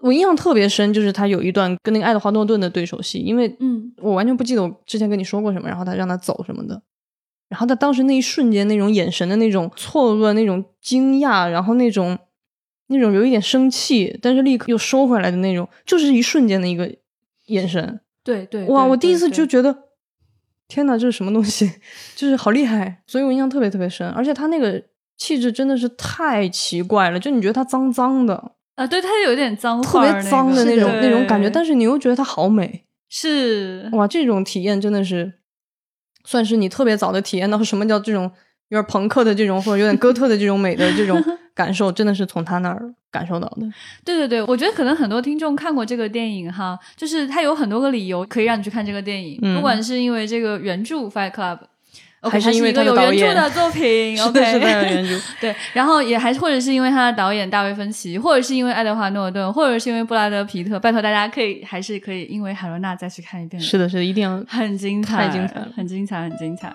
[0.01, 6.79] 我印象特别深，就是他有一段跟那个爱德华诺顿的对手戏，因为嗯，我完全不记得我之前跟你说过什么，然后他让他走什么的，
[7.47, 12.17] 然后他当时那一瞬间那种眼神的那种错愕、那种惊讶，然后那种
[12.87, 16.91] 那种有一点生气，但是立刻又收回来的那种，就是一瞬间的一个
[17.47, 17.99] 眼神。
[18.23, 18.83] 对对，哇！
[18.83, 19.83] 我第一次就觉得，
[20.67, 21.71] 天哪，这是什么东西？
[22.15, 24.09] 就是好厉害，所以我印象特别特别深。
[24.09, 24.81] 而且他那个
[25.15, 32.85] 气质真的是太奇怪了，就你觉得他脏脏的，啊，对，他有点脏特别脏的那种、那种感觉，但是你又觉得他好美。
[33.07, 35.31] 是哇，这种体验真的是
[36.25, 38.23] 算是你特别早的体验到什么叫这种
[38.69, 43.61] 有点朋克的这种，或者有点哥特的这种美的这种感受，真的是从他那儿感受到的。
[44.03, 51.57] 对对对，我觉得可能很多听众看过这个电影哈，就是他有很多个理由可以让你去看这个电影，嗯不管是因为这个原著《Fight Club》。
[52.29, 55.19] 还是因为有原著的作品 是，OK，的，是的，原著。
[55.41, 66.73] 对，然后也还或者是因为他的导演大卫芬奇，或者是因为爱德华诺顿，或者是因为布拉德皮特，拜托大家可以还是可以因为海伦娜再去看一遍，是的，是的，一定要很精彩，太精彩了很精彩，很精彩。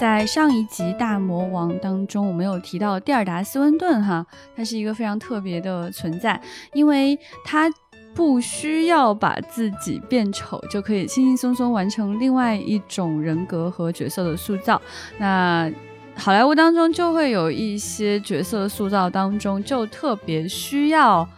[0.00, 6.38] 在上一集《大魔王》当中，我们有提到蒂尔达·斯温顿哈，他是一个非常特别的存在，
[6.72, 7.70] 因为他
[8.14, 14.80] 不需要把自己变丑，就可以轻轻松松完成另外一种人格和角色的塑造。
[15.18, 15.70] 那
[16.16, 21.28] 好莱坞当中就会有一些角色塑造当中，就特别需要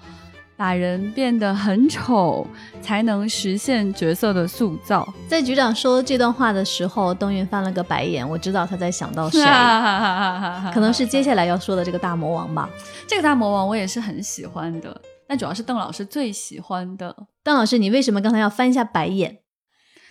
[0.54, 2.46] 把人变得很丑，
[2.82, 5.06] 才能实现角色的塑造。
[5.28, 9.40] 在局长说这段话的时候，东云翻了个白眼，我知道他在想到谁，
[10.74, 12.68] 可能是接下来要说的这个大魔王吧。
[13.06, 17.14] 这个大魔王，我也是很喜欢的，但主要是邓老师最喜欢的。
[17.42, 19.38] 邓老师，你为什么刚才要翻一下白眼？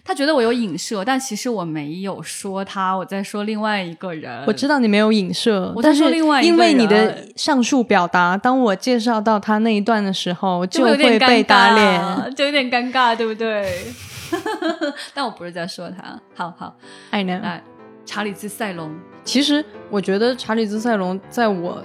[0.08, 4.44] 他觉得我有影射，但其实我没有说他，我在说另外一个人。
[4.46, 12.36] 我知道你没有影射，我在但是说另外一个因为你的上述表达，当我介绍到他那一段的时候，就会有点被打脸。
[12.36, 13.88] 就有点尴尬，对不对？
[15.16, 16.22] 但我不是在说他。
[16.36, 16.76] 好好，
[17.10, 17.40] 爱呢？
[17.42, 17.64] 来，
[18.06, 21.84] 查理兹塞隆，其实我觉得查理兹塞隆在我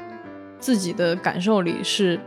[0.59, 2.21] 自己的感受里是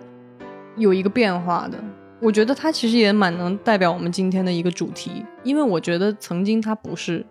[0.77, 1.77] 有一个变化的。
[2.19, 7.25] 我觉得他其实也蛮能代表我们今天的一个主题，因为我觉得曾经他不是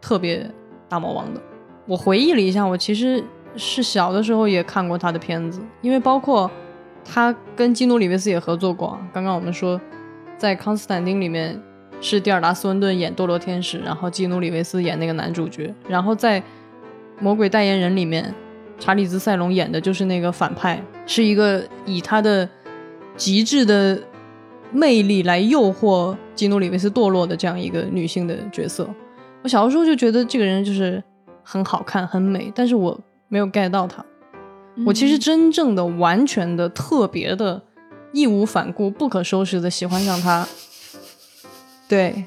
[0.00, 0.50] 特别
[0.88, 1.40] 大魔王的。
[1.86, 3.22] 我回忆了一下，我其实
[3.56, 6.50] 是小的时候也看过他的片子，因为包括
[7.04, 8.98] 他跟基努里维斯也合作过。
[9.12, 9.78] 刚刚我们说，
[10.38, 11.60] 在《康斯坦丁》里面
[12.00, 16.40] 是蒂尔达·斯温顿演堕落天使，然后基努里维斯演那个男主角，然后在
[17.18, 18.34] 《魔鬼代言人》里面，
[18.78, 22.48] 查理兹·塞隆演的就是那个反派，是一个以他的
[23.16, 24.00] 极致的
[24.70, 28.88] 魅力来诱惑基努里维斯堕落的这样一个女性的角色。
[29.42, 31.02] 我小的时候就觉得这个人就是
[31.42, 32.96] 很好看、很美，但是我
[33.26, 34.04] 没有 get 到她。
[34.86, 37.60] 我其实真正的、完全的、特别的、
[38.12, 40.46] 义无反顾、不可收拾的喜欢上他。
[41.88, 42.24] 对，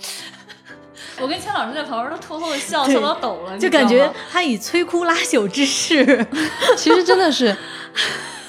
[1.22, 6.28] 我跟千老师在旁边都偷偷的笑，对笑到抖了，就感觉你知道吗他以摧枯拉朽之势，
[6.76, 7.56] 其实真的是，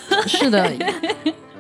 [0.27, 0.71] 是的，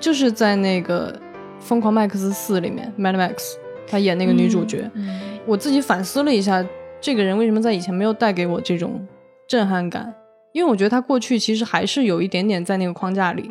[0.00, 1.12] 就是在那个
[1.60, 3.54] 《疯狂麦克斯四》里面，Mad Max，
[3.86, 4.90] 他演那个女主角。
[4.94, 6.64] 嗯我自己反思了一下，
[7.02, 9.06] 这个人为什么在以前没有带给我这种
[9.46, 10.14] 震撼感？
[10.52, 13.50] 因为我觉得他过去其实还是有一点点在那个框架里，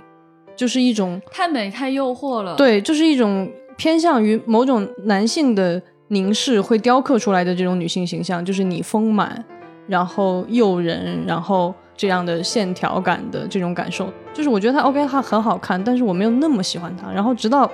[0.55, 9.45] 就是一种太美太诱惑了。，对，就是一种偏向于某种男性的凝视会雕刻出来的这种女性形象，就是你丰满，
[9.85, 14.11] 然后诱人，然后这样的线条感的这种感受。
[14.33, 17.11] 就是我觉得他 OK，他很好看，但是我没有那么喜欢他。
[17.11, 17.69] 然后直到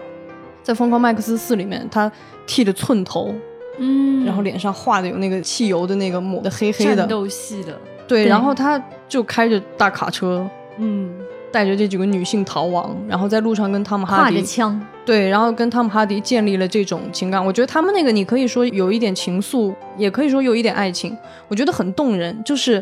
[0.61, 2.11] 在《疯狂麦克斯四》里面，他
[2.45, 3.33] 剃着寸头，
[3.77, 10.47] 嗯，然后脸上画的有那个汽油的那个抹的黑黑的，战斗系的，对，然后他就开着大卡车。
[10.81, 11.13] 嗯，
[11.51, 17.43] 带着这几个女性逃亡，然后在路上跟汤姆哈挎迪着枪，对，然后跟汤姆哈迪建立了这种情感。
[17.43, 21.17] 我觉得他们那个，你可以说有一点情愫，也可以说有一点爱情，
[21.49, 22.41] 我觉得很动人。
[22.45, 22.81] 就是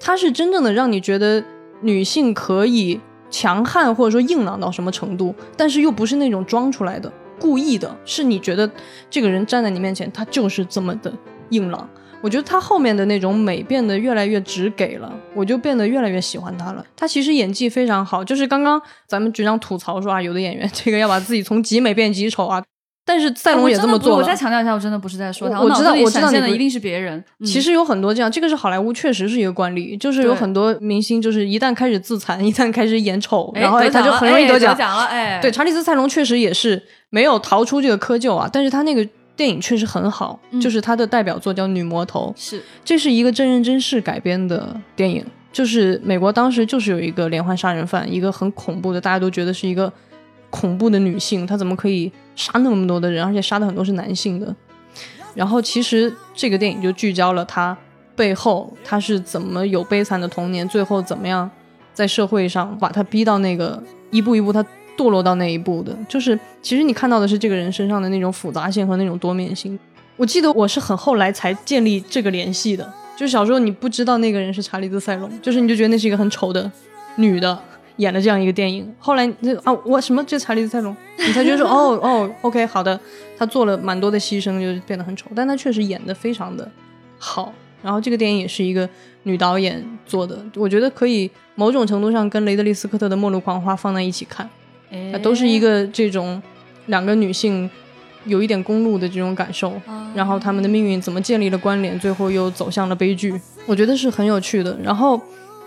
[0.00, 1.42] 它是真正的让你觉得
[1.80, 8.70] 女性可以强悍或者说硬朗到什么程度，但是又不是那种装出来的、故意的，是你觉得
[9.10, 11.12] 这个人站在你面前，他就是这么的
[11.50, 11.88] 硬朗。
[12.20, 16.82] 我觉得他后面的那种美变得越来越直给了，我就变得越来越喜欢他了。
[16.96, 22.64] 他其实演技非常好，就是刚刚咱们局长吐槽说啊，有的演员这个要把自己从极美变极丑啊，
[23.04, 24.16] 但是赛龙也这么做了。
[24.16, 27.22] 我再强调一下，我真的不是在说他，我知道我知道你不闪现的一定是别人。
[27.38, 34.74] 嗯其实有很多这样，这个是好莱坞确实是一个惯例，就是有很多明星就是一旦开始自残，一旦开始演丑，哎然后哎他就很容易得奖。
[34.76, 45.24] 奖了，哎，对，查理斯·赛隆确实也是没有逃出这个窠臼啊，但是他那个电影确实很好，嗯就是他的代表作叫《女魔头》，是这是一个真人真事改编的电影。
[45.52, 49.92] 就是美国当时就是有一个连环杀人犯，一个很恐怖的，大家都觉得是一个
[50.54, 54.54] 恐怖的女性，她怎么可以杀那么多的人，而且杀的很多是男性的。
[55.34, 57.76] 然后其实这个电影就聚焦了她
[58.14, 61.50] 背后，她是怎么有悲惨的童年，最后怎么样
[61.92, 64.64] 在社会上把她逼到那个一步一步她
[64.96, 65.92] 堕落到那一步的。
[66.08, 69.76] 就是其实你看到的是这个人身上的那种复杂性和那种多面性。
[70.16, 72.88] 我记得我是很后来才建立这个联系的。
[73.16, 76.70] 就是小时候你不知道那个人是查理兹塞隆，就是你就觉得那是一个很丑的
[77.16, 77.60] 女的
[77.96, 78.92] 演了这样一个电影。
[78.98, 82.98] 后来那啊，我什么这查理兹塞隆，你才觉得说哦哦，OK 好的，
[83.36, 86.70] 他做了蛮多的牺牲，就变得很丑，但他确实演的非常的
[87.18, 87.52] 好。
[87.82, 88.88] 然后这个电影也是一个
[89.24, 94.48] 女导演做的，我觉得可以某种程度上跟雷德利·斯科特的《末路狂花》放在一起看，
[95.22, 96.42] 都是一个这种
[96.86, 97.70] 两个女性。
[98.26, 99.78] 有一点公路的这种感受，
[100.14, 104.74] 然后他们的命运怎么建立了关联，最后又走向了悲剧，我觉得是很有趣的。
[104.82, 105.20] 然后，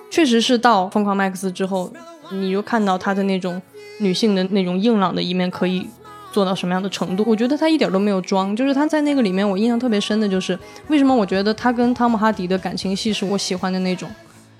[0.09, 1.93] 确实是到《疯狂麦克斯》之后，
[2.31, 3.61] 你就看到她的那种
[3.99, 5.87] 女性的那种硬朗的一面可以
[6.31, 7.23] 做到什么样的程度。
[7.27, 14.09] 我觉得她一点都没有装，就是她在那个里面，我印象特别深的就是为什么我觉得她跟汤姆哈迪的感情戏是我喜欢的那种，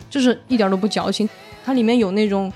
[0.09, 1.27] 就是一点都不矫情。
[1.65, 2.51] 它里面有那种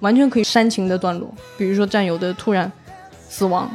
[0.00, 2.70] 完全可以煽情的段落，比如说战友的突然
[3.28, 3.70] 死亡。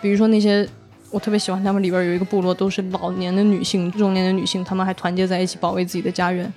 [0.00, 0.66] 比如说那些，
[1.10, 6.50] 我特别喜欢他们里边有一个部落，都是老年的女性、中年的女性，她们还团结在一起保卫自己的家园。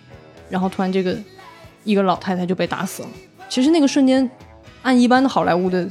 [0.49, 1.17] 然后突然这个
[1.83, 3.09] 一个老太太就被打死了。
[3.49, 4.29] 其实那个瞬间，
[4.81, 5.87] 按一般的好莱坞的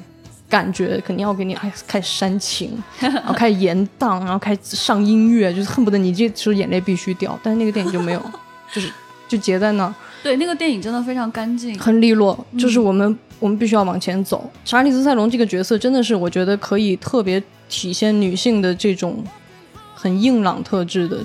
[0.48, 7.38] 感觉，肯定要给你开始开始煽情， 然后开始延宕，然后开始上音乐，就是恨不得你这时候眼泪必须掉。
[7.42, 8.22] 但是那个电影就没有，
[8.72, 8.92] 就是
[9.28, 9.94] 就结在那儿。
[10.22, 12.46] 对，那个电影真的非常干净，很利落。
[12.58, 13.18] 就是我们。
[13.42, 14.48] 我们必须要往前走。
[14.64, 19.20] 查理兹塞隆这个角色真的是，我觉得可以特别体现女性的这种
[19.96, 21.18] 很硬朗特质的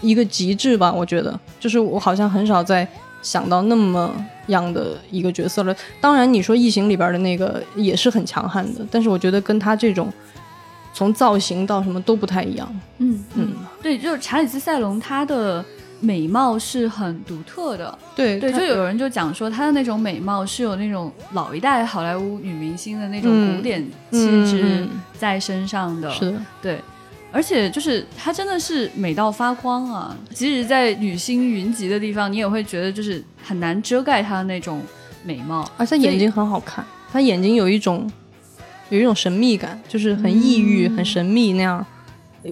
[0.00, 0.92] 一个极致吧。
[0.92, 2.84] 我觉得，就是我好像很少在
[3.22, 4.12] 想到那么
[4.50, 5.74] 样的一个角色了。
[6.00, 10.12] 当然，你说异形里边的那个也是很强悍的，但是我觉得跟他这种
[10.92, 12.80] 从造型到什么都不太一样。
[12.98, 15.64] 嗯嗯，对，就是查理斯塞隆他的。
[16.02, 24.18] 美貌是很独特的，对对，就有人就讲说她的那种美貌是有那种老一代好莱坞女明星的那种古典气
[24.50, 26.80] 质在身上的，是的，对，
[27.32, 30.16] 而且就是她真的是美到发光啊！
[30.34, 34.82] 即使在女星云集的地方，你也会觉得就是很难遮盖她的那种
[35.24, 38.10] 美貌，而且眼睛很好看，她眼睛有一种
[38.88, 41.84] 有一种神秘感，就是很抑郁、很神秘那样。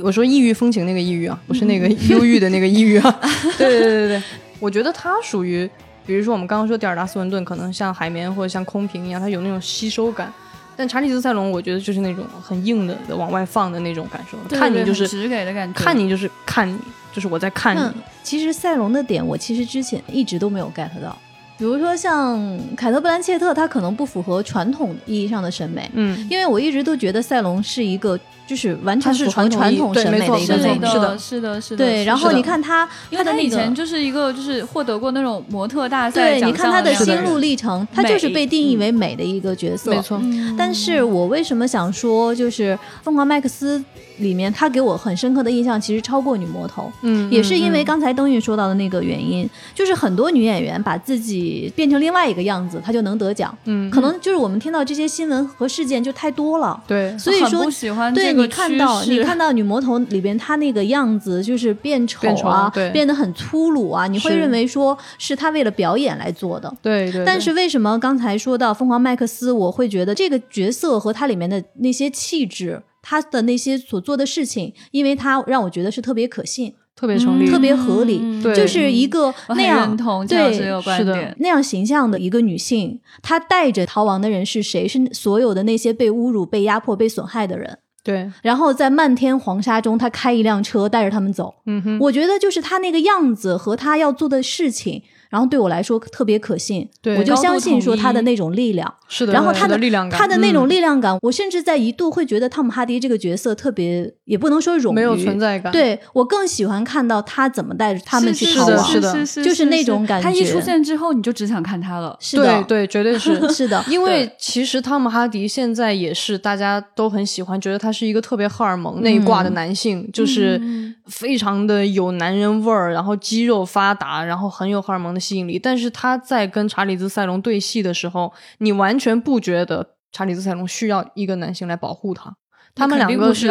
[0.02, 3.20] 我说异域风情那个抑郁啊，不是那个忧郁的那个抑郁啊。
[3.58, 4.22] 对对对对对，
[4.60, 5.68] 我觉得她属于，
[6.06, 10.32] 比如说我们刚刚说蒂尔达斯文顿，可能像海绵或者像空瓶一样，她有那种吸收感。
[10.78, 16.78] 但查理兹塞隆，我觉得就是那种很硬的往外放的那种感受，看你就是直给的感觉，看你就是看你，
[17.12, 18.00] 就是我在看你。
[18.22, 21.18] 其实塞隆的点，我其实之前一直都没有 get 到。
[21.56, 22.38] 比如说像
[22.76, 28.16] 凯特·布兰切特，她可能不符合传统意义上的审美，嗯，因为我一直都觉得塞隆是一个。
[28.48, 31.84] 就是完全是符合传统审美的一个美，是的，是的，是的。
[31.84, 40.18] 对，然后你看他，因为他以前就是一个就是获得过那种模特大赛对，你看他的心路历程，他就是被定义为美的一个角色，没错。
[40.56, 42.72] 但是我为什么想说，就是
[43.04, 43.78] 《疯狂麦克斯》
[44.18, 57.64] 里面，他给我很深刻的印象，其实超过女魔头，嗯，也是因为刚才登运说到的那个原因，就是很多女演员把自己变成另外一个样子，她就能得奖，嗯，可能就是我们听到这些新闻和事件就太多了，对，所以说
[58.12, 59.28] 对你看到你。
[59.28, 66.74] 看到女魔头里边她那个样子，就是变丑啊，变得很粗鲁啊，你会认为说是她为了表演来做的。
[66.80, 67.22] 对对。
[67.26, 84.86] 但是为什么刚才说到疯狂麦克斯，我会觉得这个角色和它里面的那些气质，他的那些所做的事情，因为他让我觉得是特别可信，特别成立，特别合理，就是一个那样对是的那样形象的一个女性，她带着逃亡的人是谁？
[84.86, 87.78] 是所有的那些被侮辱、被压迫、被损害的人。
[88.04, 91.54] 对，然后在漫天黄沙中，她开一辆车带着他们走。
[91.64, 95.02] 嗯哼，我觉得就是她那个样子和她要做的事情。
[95.28, 98.92] 然后对我来说特别可信，我就相信说他的那种力量。
[99.08, 105.72] 是的，然后他的力量感，他的那种力量感，我甚至在一度会觉得汤姆哈迪这个角色特别，也不能说冗余，没有存在感。
[105.72, 109.12] 对我更喜欢看到他怎么带着他们去逃亡，是的，
[109.42, 110.28] 就是那种感觉。
[110.28, 112.16] 他一出现之后，你就只想看他了。
[112.20, 113.82] 是的，对，绝对是 是的。
[113.88, 120.60] 因为其实汤姆哈迪现在也是大家都很喜欢，觉得他是一个特别荷尔蒙那一挂的男性，就是
[121.06, 125.92] 非常的有男人味儿，然后肌肉发达，然后很有荷尔蒙的吸引力，但是。
[126.00, 132.36] 他在跟查理兹塞隆对戏的时候，你完全不觉得查理兹塞隆需要一个男性来保护他。
[132.72, 133.48] 他们两个是，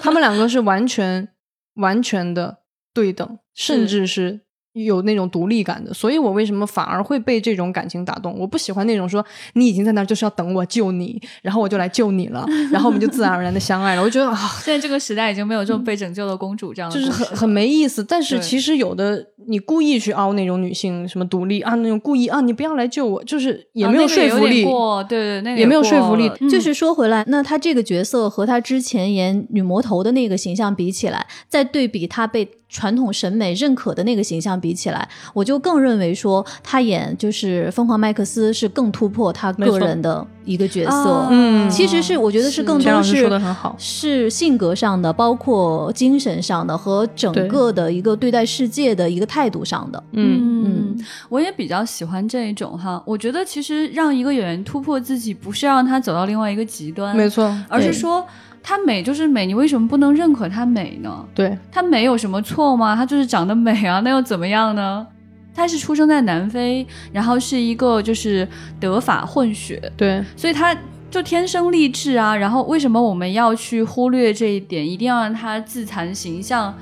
[0.00, 1.28] 他们两个是完全
[1.74, 2.60] 完全的
[2.94, 4.45] 对等， 甚至是
[4.84, 8.38] 有那种独立感的，所以我为什么反而会被这种感情打动？
[8.38, 9.24] 我不喜欢那种说
[9.54, 14.02] 你已经在那儿就是要等我救你，然后我就来救你了，然后我们就自然而然的相爱了。
[14.02, 18.04] 我觉得啊，现在这个时代已经没有这种被拯救的公主这样，就是很很没意思。
[18.04, 24.64] 但是其实有的你故意去凹那种女性什么独立啊，那种故意啊，你不要来救我，就是也没有说服力。
[25.08, 26.30] 对对，那个也没有说服力。
[26.50, 32.46] 就是说回来，那她这个角色和她之前演女魔头的那个形象比起来，再对比她被。
[32.68, 41.26] 传统审美认可的那个形象比起来，我就更认为说他演就是疯狂麦克斯是更突破他个人的一个角色。
[41.30, 50.02] 嗯，其实是我觉得是更多是说的很好，是性格上的，包括精神上的和整个的一个对待世界的一个态度上的。
[50.12, 53.00] 嗯嗯，我也比较喜欢这一种哈。
[53.06, 58.26] 我觉得其实让一个演员突破自己，不是让他走到另外一个极端，没错，而是说。
[58.68, 61.24] 她美就是美，你为什么不能认可她美呢？
[61.32, 62.96] 对，她美有什么错吗？
[62.96, 65.06] 她就是长得美啊，那又怎么样呢？
[65.54, 68.46] 她是出生在南非，然后是一个就是
[68.80, 70.76] 德法混血，对，所以她
[71.08, 72.34] 就天生丽质啊。
[72.34, 76.74] 然后为什么我们要去忽略这一点，一定要让她自残形象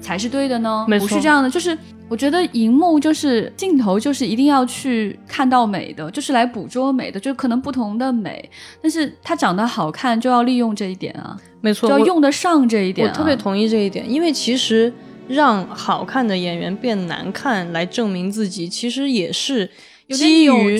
[0.00, 0.86] 才是对的呢？
[0.88, 1.76] 不是这样的，就是。
[2.08, 8.48] 我觉得荧幕就是镜头，就是一定要去看到美的，就是来捕捉美的，就可能不同的美，
[8.80, 13.08] 但是它长得好看就要利用这一点啊，没错，就要用得上这一点。
[13.08, 14.92] 我特别同意这一点，因为其实
[15.26, 19.70] 让好看的演员变难看来证明自己，其实也是。
[20.08, 20.78] 基于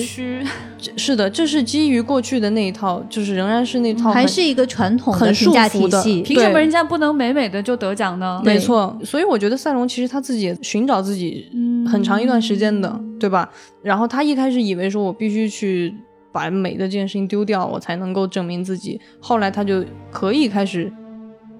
[0.95, 6.21] 是的，这是基于过去的那一套，就是仍然是那套，还是一个传统很评价体系。
[6.21, 8.41] 凭什么人家不能美美的就得奖呢？
[8.45, 11.45] 没错，所以我觉得赛龙其实他自己也寻找自己
[11.91, 13.49] 很长一段时间的，对吧？
[13.81, 15.93] 然后他一开始以为说我必须去
[16.31, 19.01] 把美的这件事情丢掉，我才能够证明自己。
[19.19, 20.91] 后来他就可以开始。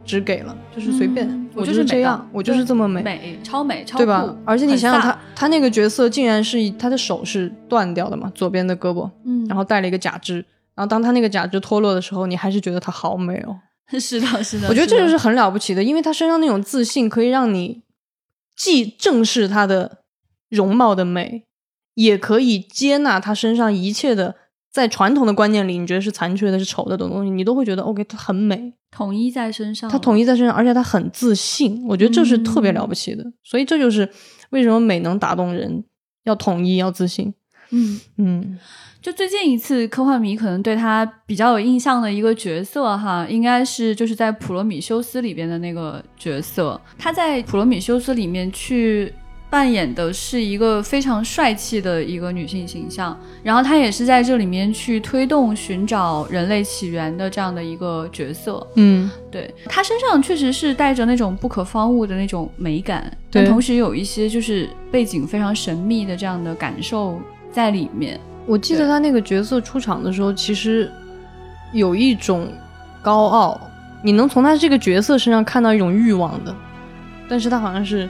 [0.08, 4.34] 只给了，就是随便，我就是这样，我就是这么美，美超美超对吧？
[4.46, 10.36] 而且你想想他，他那个角色竟然是他的手是断掉的嘛，左边的胳膊，嗯，然后带了一个假肢，
[10.74, 13.60] 然后当他那个假肢脱落的时候，你还是觉得他好美哦。
[14.00, 17.84] 是的，是的，我觉得这就是很了不起的，因为他身上那种自信，可以让你
[18.56, 20.00] 既正视他的
[20.50, 21.44] 容貌的美，
[21.96, 24.36] 也可以接纳他身上一切的。
[24.78, 29.90] 在传统的观念里，你觉得是残缺的、是丑的等东西，你都会觉得 OK，它很美，统一在身上。
[29.90, 33.26] 它统一在身上，而且它很自信，我觉得这是特别了不起的。
[33.44, 34.08] 所以这就是
[34.52, 35.84] 为什么美能打动人，
[36.26, 37.34] 要统一，要自信。
[37.72, 38.60] 嗯嗯，
[39.02, 46.80] 就最近一次科幻迷可能对他比较有印象的一个角色哈，应该是就是在《普罗米修斯》里边的那个角色。
[47.00, 49.12] 他在《普罗米修斯》里面去。
[49.50, 58.66] 扮演的是一个非常帅气的一个女性形象，然后她也是在这里面去推动寻找人类起源的这样的一个角色。
[58.76, 67.18] 嗯，对，她身上确实是带着那种不可方物的那种美感，但同时有一些就是背景非常神秘的这样的感受
[67.50, 68.20] 在里面。
[68.46, 70.92] 我记得她那个角色出场的时候，其实
[71.72, 72.50] 有一种
[73.02, 73.62] 高傲，
[74.04, 76.54] 你能从她这个角色身上看到一种欲望的，
[77.30, 78.10] 但是她好像是。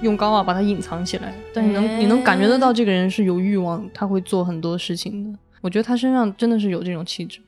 [0.00, 5.38] 用高傲把它隐藏起来，但你能你能感觉得到这个人是有欲望，他会做很多事情的。
[5.60, 7.40] 我觉得他身上真的是有这种气质。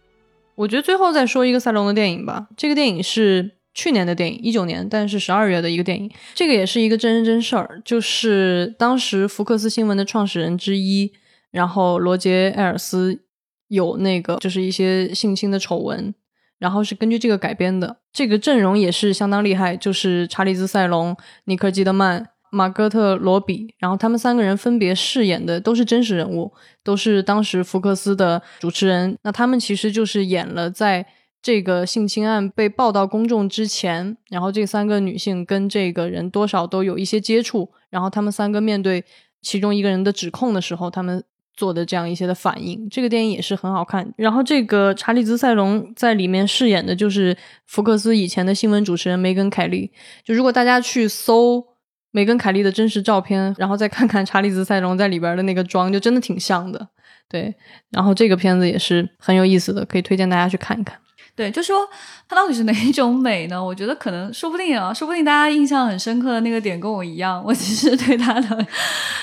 [0.56, 6.10] 我觉得最后再说一个赛隆的电影吧，这个电影是去年的电影，一九年，但是十二月的一个电影。
[6.34, 11.12] 这个也是一个真人真事儿，就是当时福克斯新闻的创始人之一，
[11.50, 13.22] 然后罗杰埃尔斯
[13.68, 16.14] 有那个就是一些性侵的丑闻。
[16.58, 29.16] 然后是根据这个改编的，这个阵容也是相当厉害，就是查理兹·塞隆、尼克·基德曼、马戈特·罗比，然后他们三个人分别饰演的都是真实人物，都是当时福克斯的主持人。
[29.22, 31.06] 那他们其实就是演了在
[31.42, 39.04] 这个性侵案被报道公众之前，然后这三个女性跟这个人多少都有一些接触，然后他们三个面对
[39.40, 41.24] 其中一个人的指控的时候，他们。
[41.56, 44.10] 做的这样一些的反应，这个电影也是很好看。
[44.16, 47.36] 然后这个查理兹塞隆在里面饰演的就是
[47.66, 49.92] 福克斯以前的新闻主持人梅根凯利。
[50.24, 51.62] 就如果大家去搜
[52.10, 56.88] 梅根凯利的真实照片，然后再看看查理兹塞隆在里边的那个妆，就真的挺像的。
[57.28, 57.54] 对，
[57.90, 60.98] 然后这个片子也是很有意思的，可以推荐大家去看一看。
[61.36, 61.88] 对，就说
[62.28, 63.64] 它到底是哪一种美呢？
[63.64, 68.66] 我觉得可能说不定啊，说不定大家印象很深刻的那个点跟我一样，我其实对他的。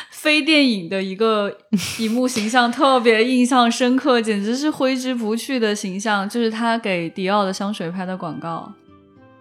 [0.09, 1.55] 非电影的一个
[1.99, 8.73] 荧幕形象特别印象深刻，简直是挥之不去的形象，就是他给迪奥的香水拍的广告。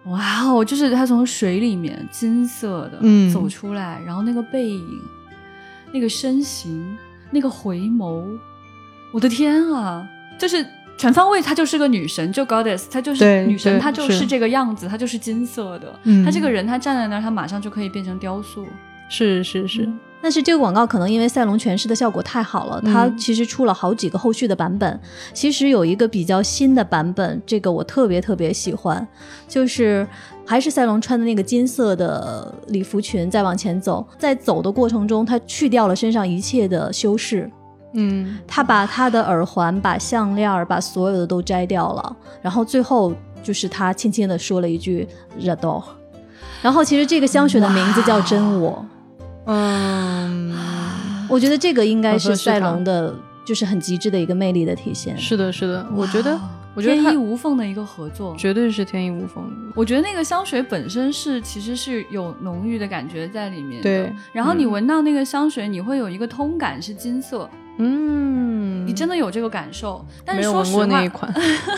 [0.09, 2.99] 哇哦，就是他从水里面金色的
[3.33, 5.01] 走出来，然后那个背影、
[5.91, 6.97] 那个身形、
[7.31, 8.25] 那个回眸，
[9.11, 10.07] 我的天啊！
[10.37, 10.65] 就是
[10.97, 15.99] 全方位，她就是个女神，就 Goddess，她就是女神，她就是这个样子，她就是金色的。
[16.23, 18.67] 她这个人，她站在那儿，她马上就可以变成雕塑。
[19.09, 19.89] 是是是，
[20.21, 24.99] 但是这个广告可能因为赛龙诠释的效果太好了，它嗯其实出了好几个后续的版本。
[25.31, 29.07] 其实有一个比较新的版本，这个我特别特别喜欢，
[29.47, 30.07] 就是
[30.45, 37.49] 还是赛龙穿的那个金色的礼服裙在往前走，在走的过程中，他去掉了身上一切的修饰，
[37.93, 43.13] 嗯，他把他的耳环、把项链儿、把所有的都摘掉了，然后最后
[43.43, 45.07] 就是他轻轻的说了一句
[46.61, 48.83] 然后其实这个香水的名字叫真我。
[49.47, 50.53] 嗯，
[51.29, 55.17] 我觉得这个应该是赛龙的，就是很极致的一个魅力的体现。
[55.17, 56.37] 是的，是的，我觉得，
[56.75, 58.35] 我觉得天衣无缝的一个合作。
[58.37, 59.49] 绝对是天衣无缝。
[59.73, 63.83] 我觉得那个香水本身是其实是有浓郁的感觉在里面的。
[63.83, 70.03] 对然后你嗯闻到那个香水，你会有一个通感是金色，嗯，你真的有这个感受。
[70.25, 71.33] 但是说实话一，款，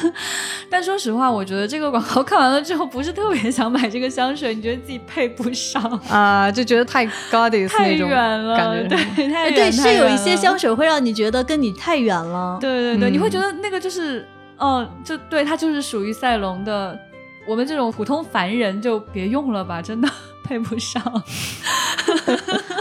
[0.70, 8.88] 但说实话，我觉得这个广告看完了之后，不是特别想买这个香水，你觉得自己配不上，啊，就觉得太 goddess 太远了，感觉。
[8.88, 12.58] 对，太对，是有一些香水会让你觉得跟你太远了。
[12.62, 14.28] 对对对，嗯你会觉得那个就是，
[14.58, 16.98] 嗯、就对它就是属于赛龙的。
[17.48, 20.08] 我们这种普通凡人就别用了吧，真的
[20.44, 21.02] 配不上。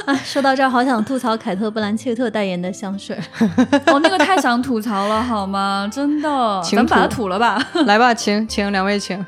[0.06, 3.16] 啊， 说到这儿，好想吐槽凯特·布兰切特代言的香水。
[3.86, 5.88] 哦，那个太想吐槽了，好吗？
[5.92, 7.62] 真的，请咱们把它吐吐了吧。
[7.86, 9.24] 来吧，请请两位请。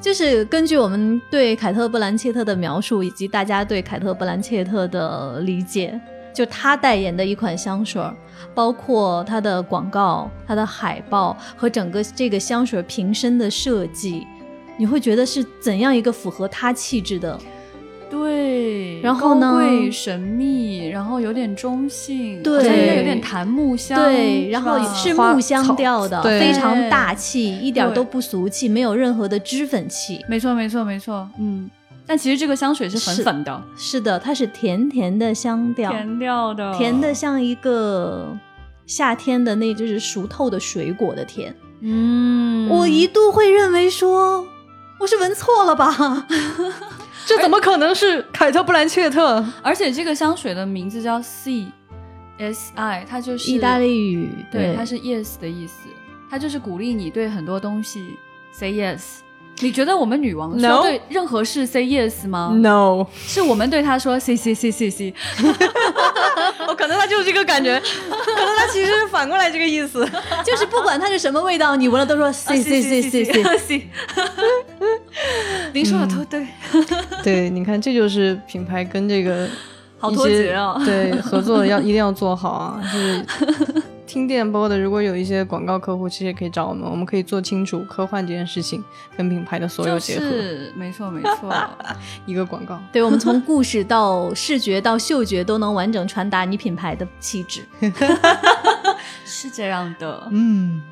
[0.00, 6.00] 就是根据我们对凯特·布兰切特的描述，以及大家对凯特·布兰切特的理解，
[6.32, 8.00] 就她代言的一款香水，
[8.54, 14.24] 包括它的广告、它的海报和整个这个香水瓶身的设计，
[14.76, 17.36] 你会觉得是怎样一个符合她气质的？
[18.10, 19.52] 对，然后呢？
[19.52, 22.58] 高贵神秘，然后有点中性，对。
[22.58, 26.40] 好像有点檀木香，对，然后是木香调的，对。
[26.40, 30.24] 非常大气，一点都不俗气，没有任何的脂粉气。
[30.28, 31.70] 没错，没错，没错，嗯。
[32.06, 38.34] 但其实这个香水是粉粉的，是的，它是甜甜的香调，甜调的，甜的像一个
[38.86, 41.54] 夏天的那就是熟透的水果的甜。
[41.82, 44.44] 嗯，我一度会认为说
[44.98, 46.26] 我是闻错了吧？
[47.28, 49.44] 这怎么可能是凯特·布兰切特？
[49.62, 51.66] 而且这个香水的名字叫 C
[52.38, 55.88] S I，它就是意大利语，对，它是 yes 的意思，
[56.30, 58.16] 它就是鼓励你对很多东西
[58.50, 59.18] say yes。
[59.60, 65.14] 你觉得我们女王说对任何事 say yes 吗 No，是我们对她说 say say say say say。
[66.68, 70.06] 我可能他就是这个感觉， 可能他其实反过来这个意思。
[70.44, 73.58] 就是不管它是什么味道，你闻了都说 C C C C C。
[73.58, 73.88] C。
[75.72, 76.46] 您说的都对，
[77.22, 79.48] 对，你看，这就是品牌跟这个
[79.98, 80.80] 好脱节啊！
[80.84, 82.80] 对，合作要一定要做好啊！
[82.92, 83.24] 就是
[84.08, 88.82] 听电波的，如果有一些广告客户，其实也可以找我们，我们可以做清楚科幻这件事情
[89.14, 91.54] 跟品牌的所有结合，是没错没错，
[92.24, 92.80] 一个广告。
[92.90, 97.62] 对，我们从故事到视觉到嗅觉都能完整传达你品牌的气质。
[99.26, 100.26] 是这样的。
[100.30, 100.82] 嗯，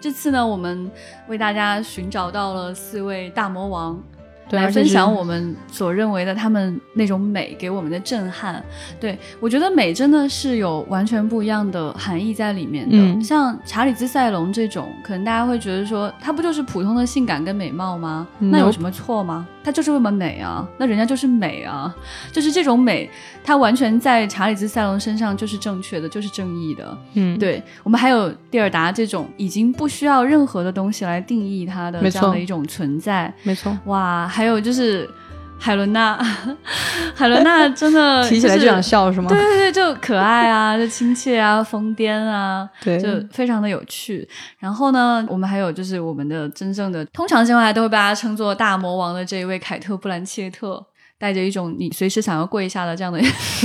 [0.00, 0.90] 这次呢，我们
[1.28, 4.17] 为大家寻找到了四位大魔王，对，
[4.50, 8.62] 来分享我们所认为的他们那种美给我们的震撼。
[9.00, 12.96] 对我觉得美真的是有完全不一样的含义在里面的。
[12.96, 18.26] 嗯像查理兹塞隆这种，可能大家会觉得说，它不就是普通的性感跟美貌吗？
[18.38, 19.46] 那有什么错吗？
[19.64, 20.66] 它就是为么美啊？
[20.78, 21.94] 那人家就是美啊，
[22.32, 23.10] 就是这种美，
[23.44, 26.98] 它完全在查理兹塞隆身上就是正确的，就是正义的。
[27.14, 33.32] 嗯，对我们还有蒂尔达这种已经不需要任何的东西来定义它的这样的一种存在。
[33.42, 35.10] 没错，哇，还有就是
[35.58, 36.16] 海伦娜，
[37.12, 39.28] 海伦娜 真的提起来就想笑是吗？
[39.28, 44.28] 对对对，就可爱啊，就亲切啊，疯癫啊，对就非常的有趣。
[44.60, 50.80] 然后呢，我们还有就是我们的真正的，通常情况下都会被大家称作大魔王的这一位凯特·布兰切特。
[51.18, 53.18] 带着一种你随时想要跪下的这样的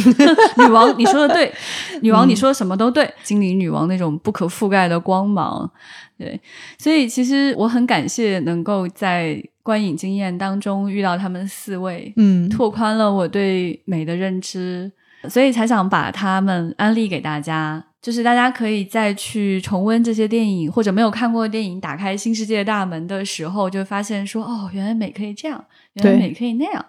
[0.57, 1.53] 女王，你说的对，
[2.01, 5.69] 女王你说什么都对，精灵女王那种不可覆盖的光芒，
[6.17, 6.39] 对，
[6.77, 14.91] 所以其实我很感谢能够在观影经验当中遇到他们四位，嗯，拓宽了我对美的认知，
[15.29, 17.85] 所以才想把他们安利给大家。
[18.01, 26.85] 就是大家可以再去重温这些电影，或者没有看过的电影，打开新世界大门的时候，就会发现说，哦，原来美可以这样，原来美可以那样。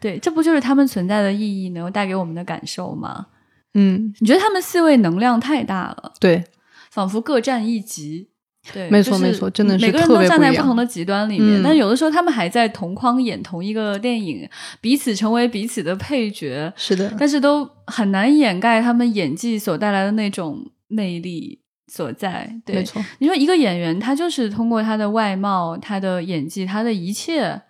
[0.00, 3.26] 对，这不就是他们存在的意义，能够带给我们的感受吗？
[3.74, 6.44] 嗯，你觉得他们四位能量太大了，对，
[6.90, 8.30] 仿佛各占一极。
[8.72, 14.46] 对，没错就是没错真的是每个人都站在不同的极端里面，嗯但有的时候他们还在同框演同一个电影，
[14.80, 22.60] 彼此成为彼此的配角，是的，但是都很难掩盖他们演技所带来的那种魅力所在。
[22.66, 27.62] 对没，错，你说一个演员，他就是通过他的外貌、他的演技、他的一切，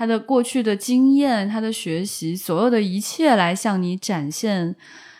[0.00, 4.74] 他的过去的经验、他的学习，所有的一切来向你展现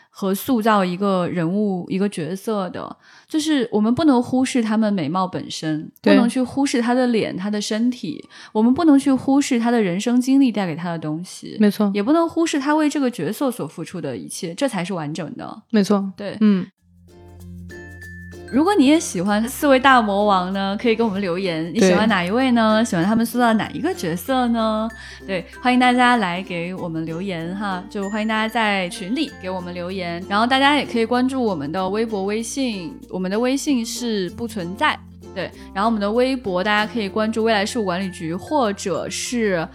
[0.08, 2.96] 和塑造一个人物、一个角色的。
[3.28, 8.24] 就是我们不能忽视他们美貌本身，不能去忽视他的脸、他的身体，
[8.54, 15.62] 我们不能去忽视他的人生经历带给他的东西，没错，也不能忽视他为这个角色所付出的一切，这才是完整的。
[15.68, 16.66] 没错，对，嗯。
[18.52, 21.72] 如果你也喜欢四位大魔王呢，可以给我们留言。
[21.72, 22.84] 你喜欢哪一位呢？
[22.84, 24.88] 喜欢他们塑造哪一个角色呢？
[25.24, 30.20] 对，欢迎大家来给我们留言哈，就欢迎大家在群里给我们留言。
[30.28, 34.98] 然后大家也可以关注我们的微博、微信，我们的微信是不存在。
[35.32, 39.66] 对，然后我们的微博大家可以关注未来事务管理局或者是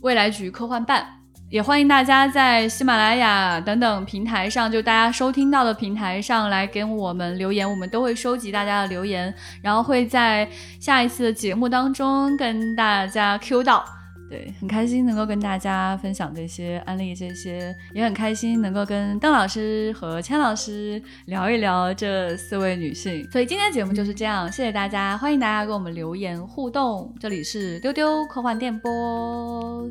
[0.00, 1.17] 未来局科幻办。
[1.50, 10.46] 也欢迎大家在喜马拉雅等等平台上，就大家收听到的平台上来给我们留言，我们都会收集大家的留言，然后会在
[10.78, 13.97] 下一次的节目当中跟大家 Q 到。
[14.28, 23.26] 对，很开心能够跟大家分享这些安利，这些也很开心能够跟邓老师和千老师聊一聊这四位女性。
[23.30, 27.14] 所以今天节目就是这样，谢谢大家，欢迎大家跟我们留言互动。
[27.18, 29.88] 这里是丢丢科幻电波。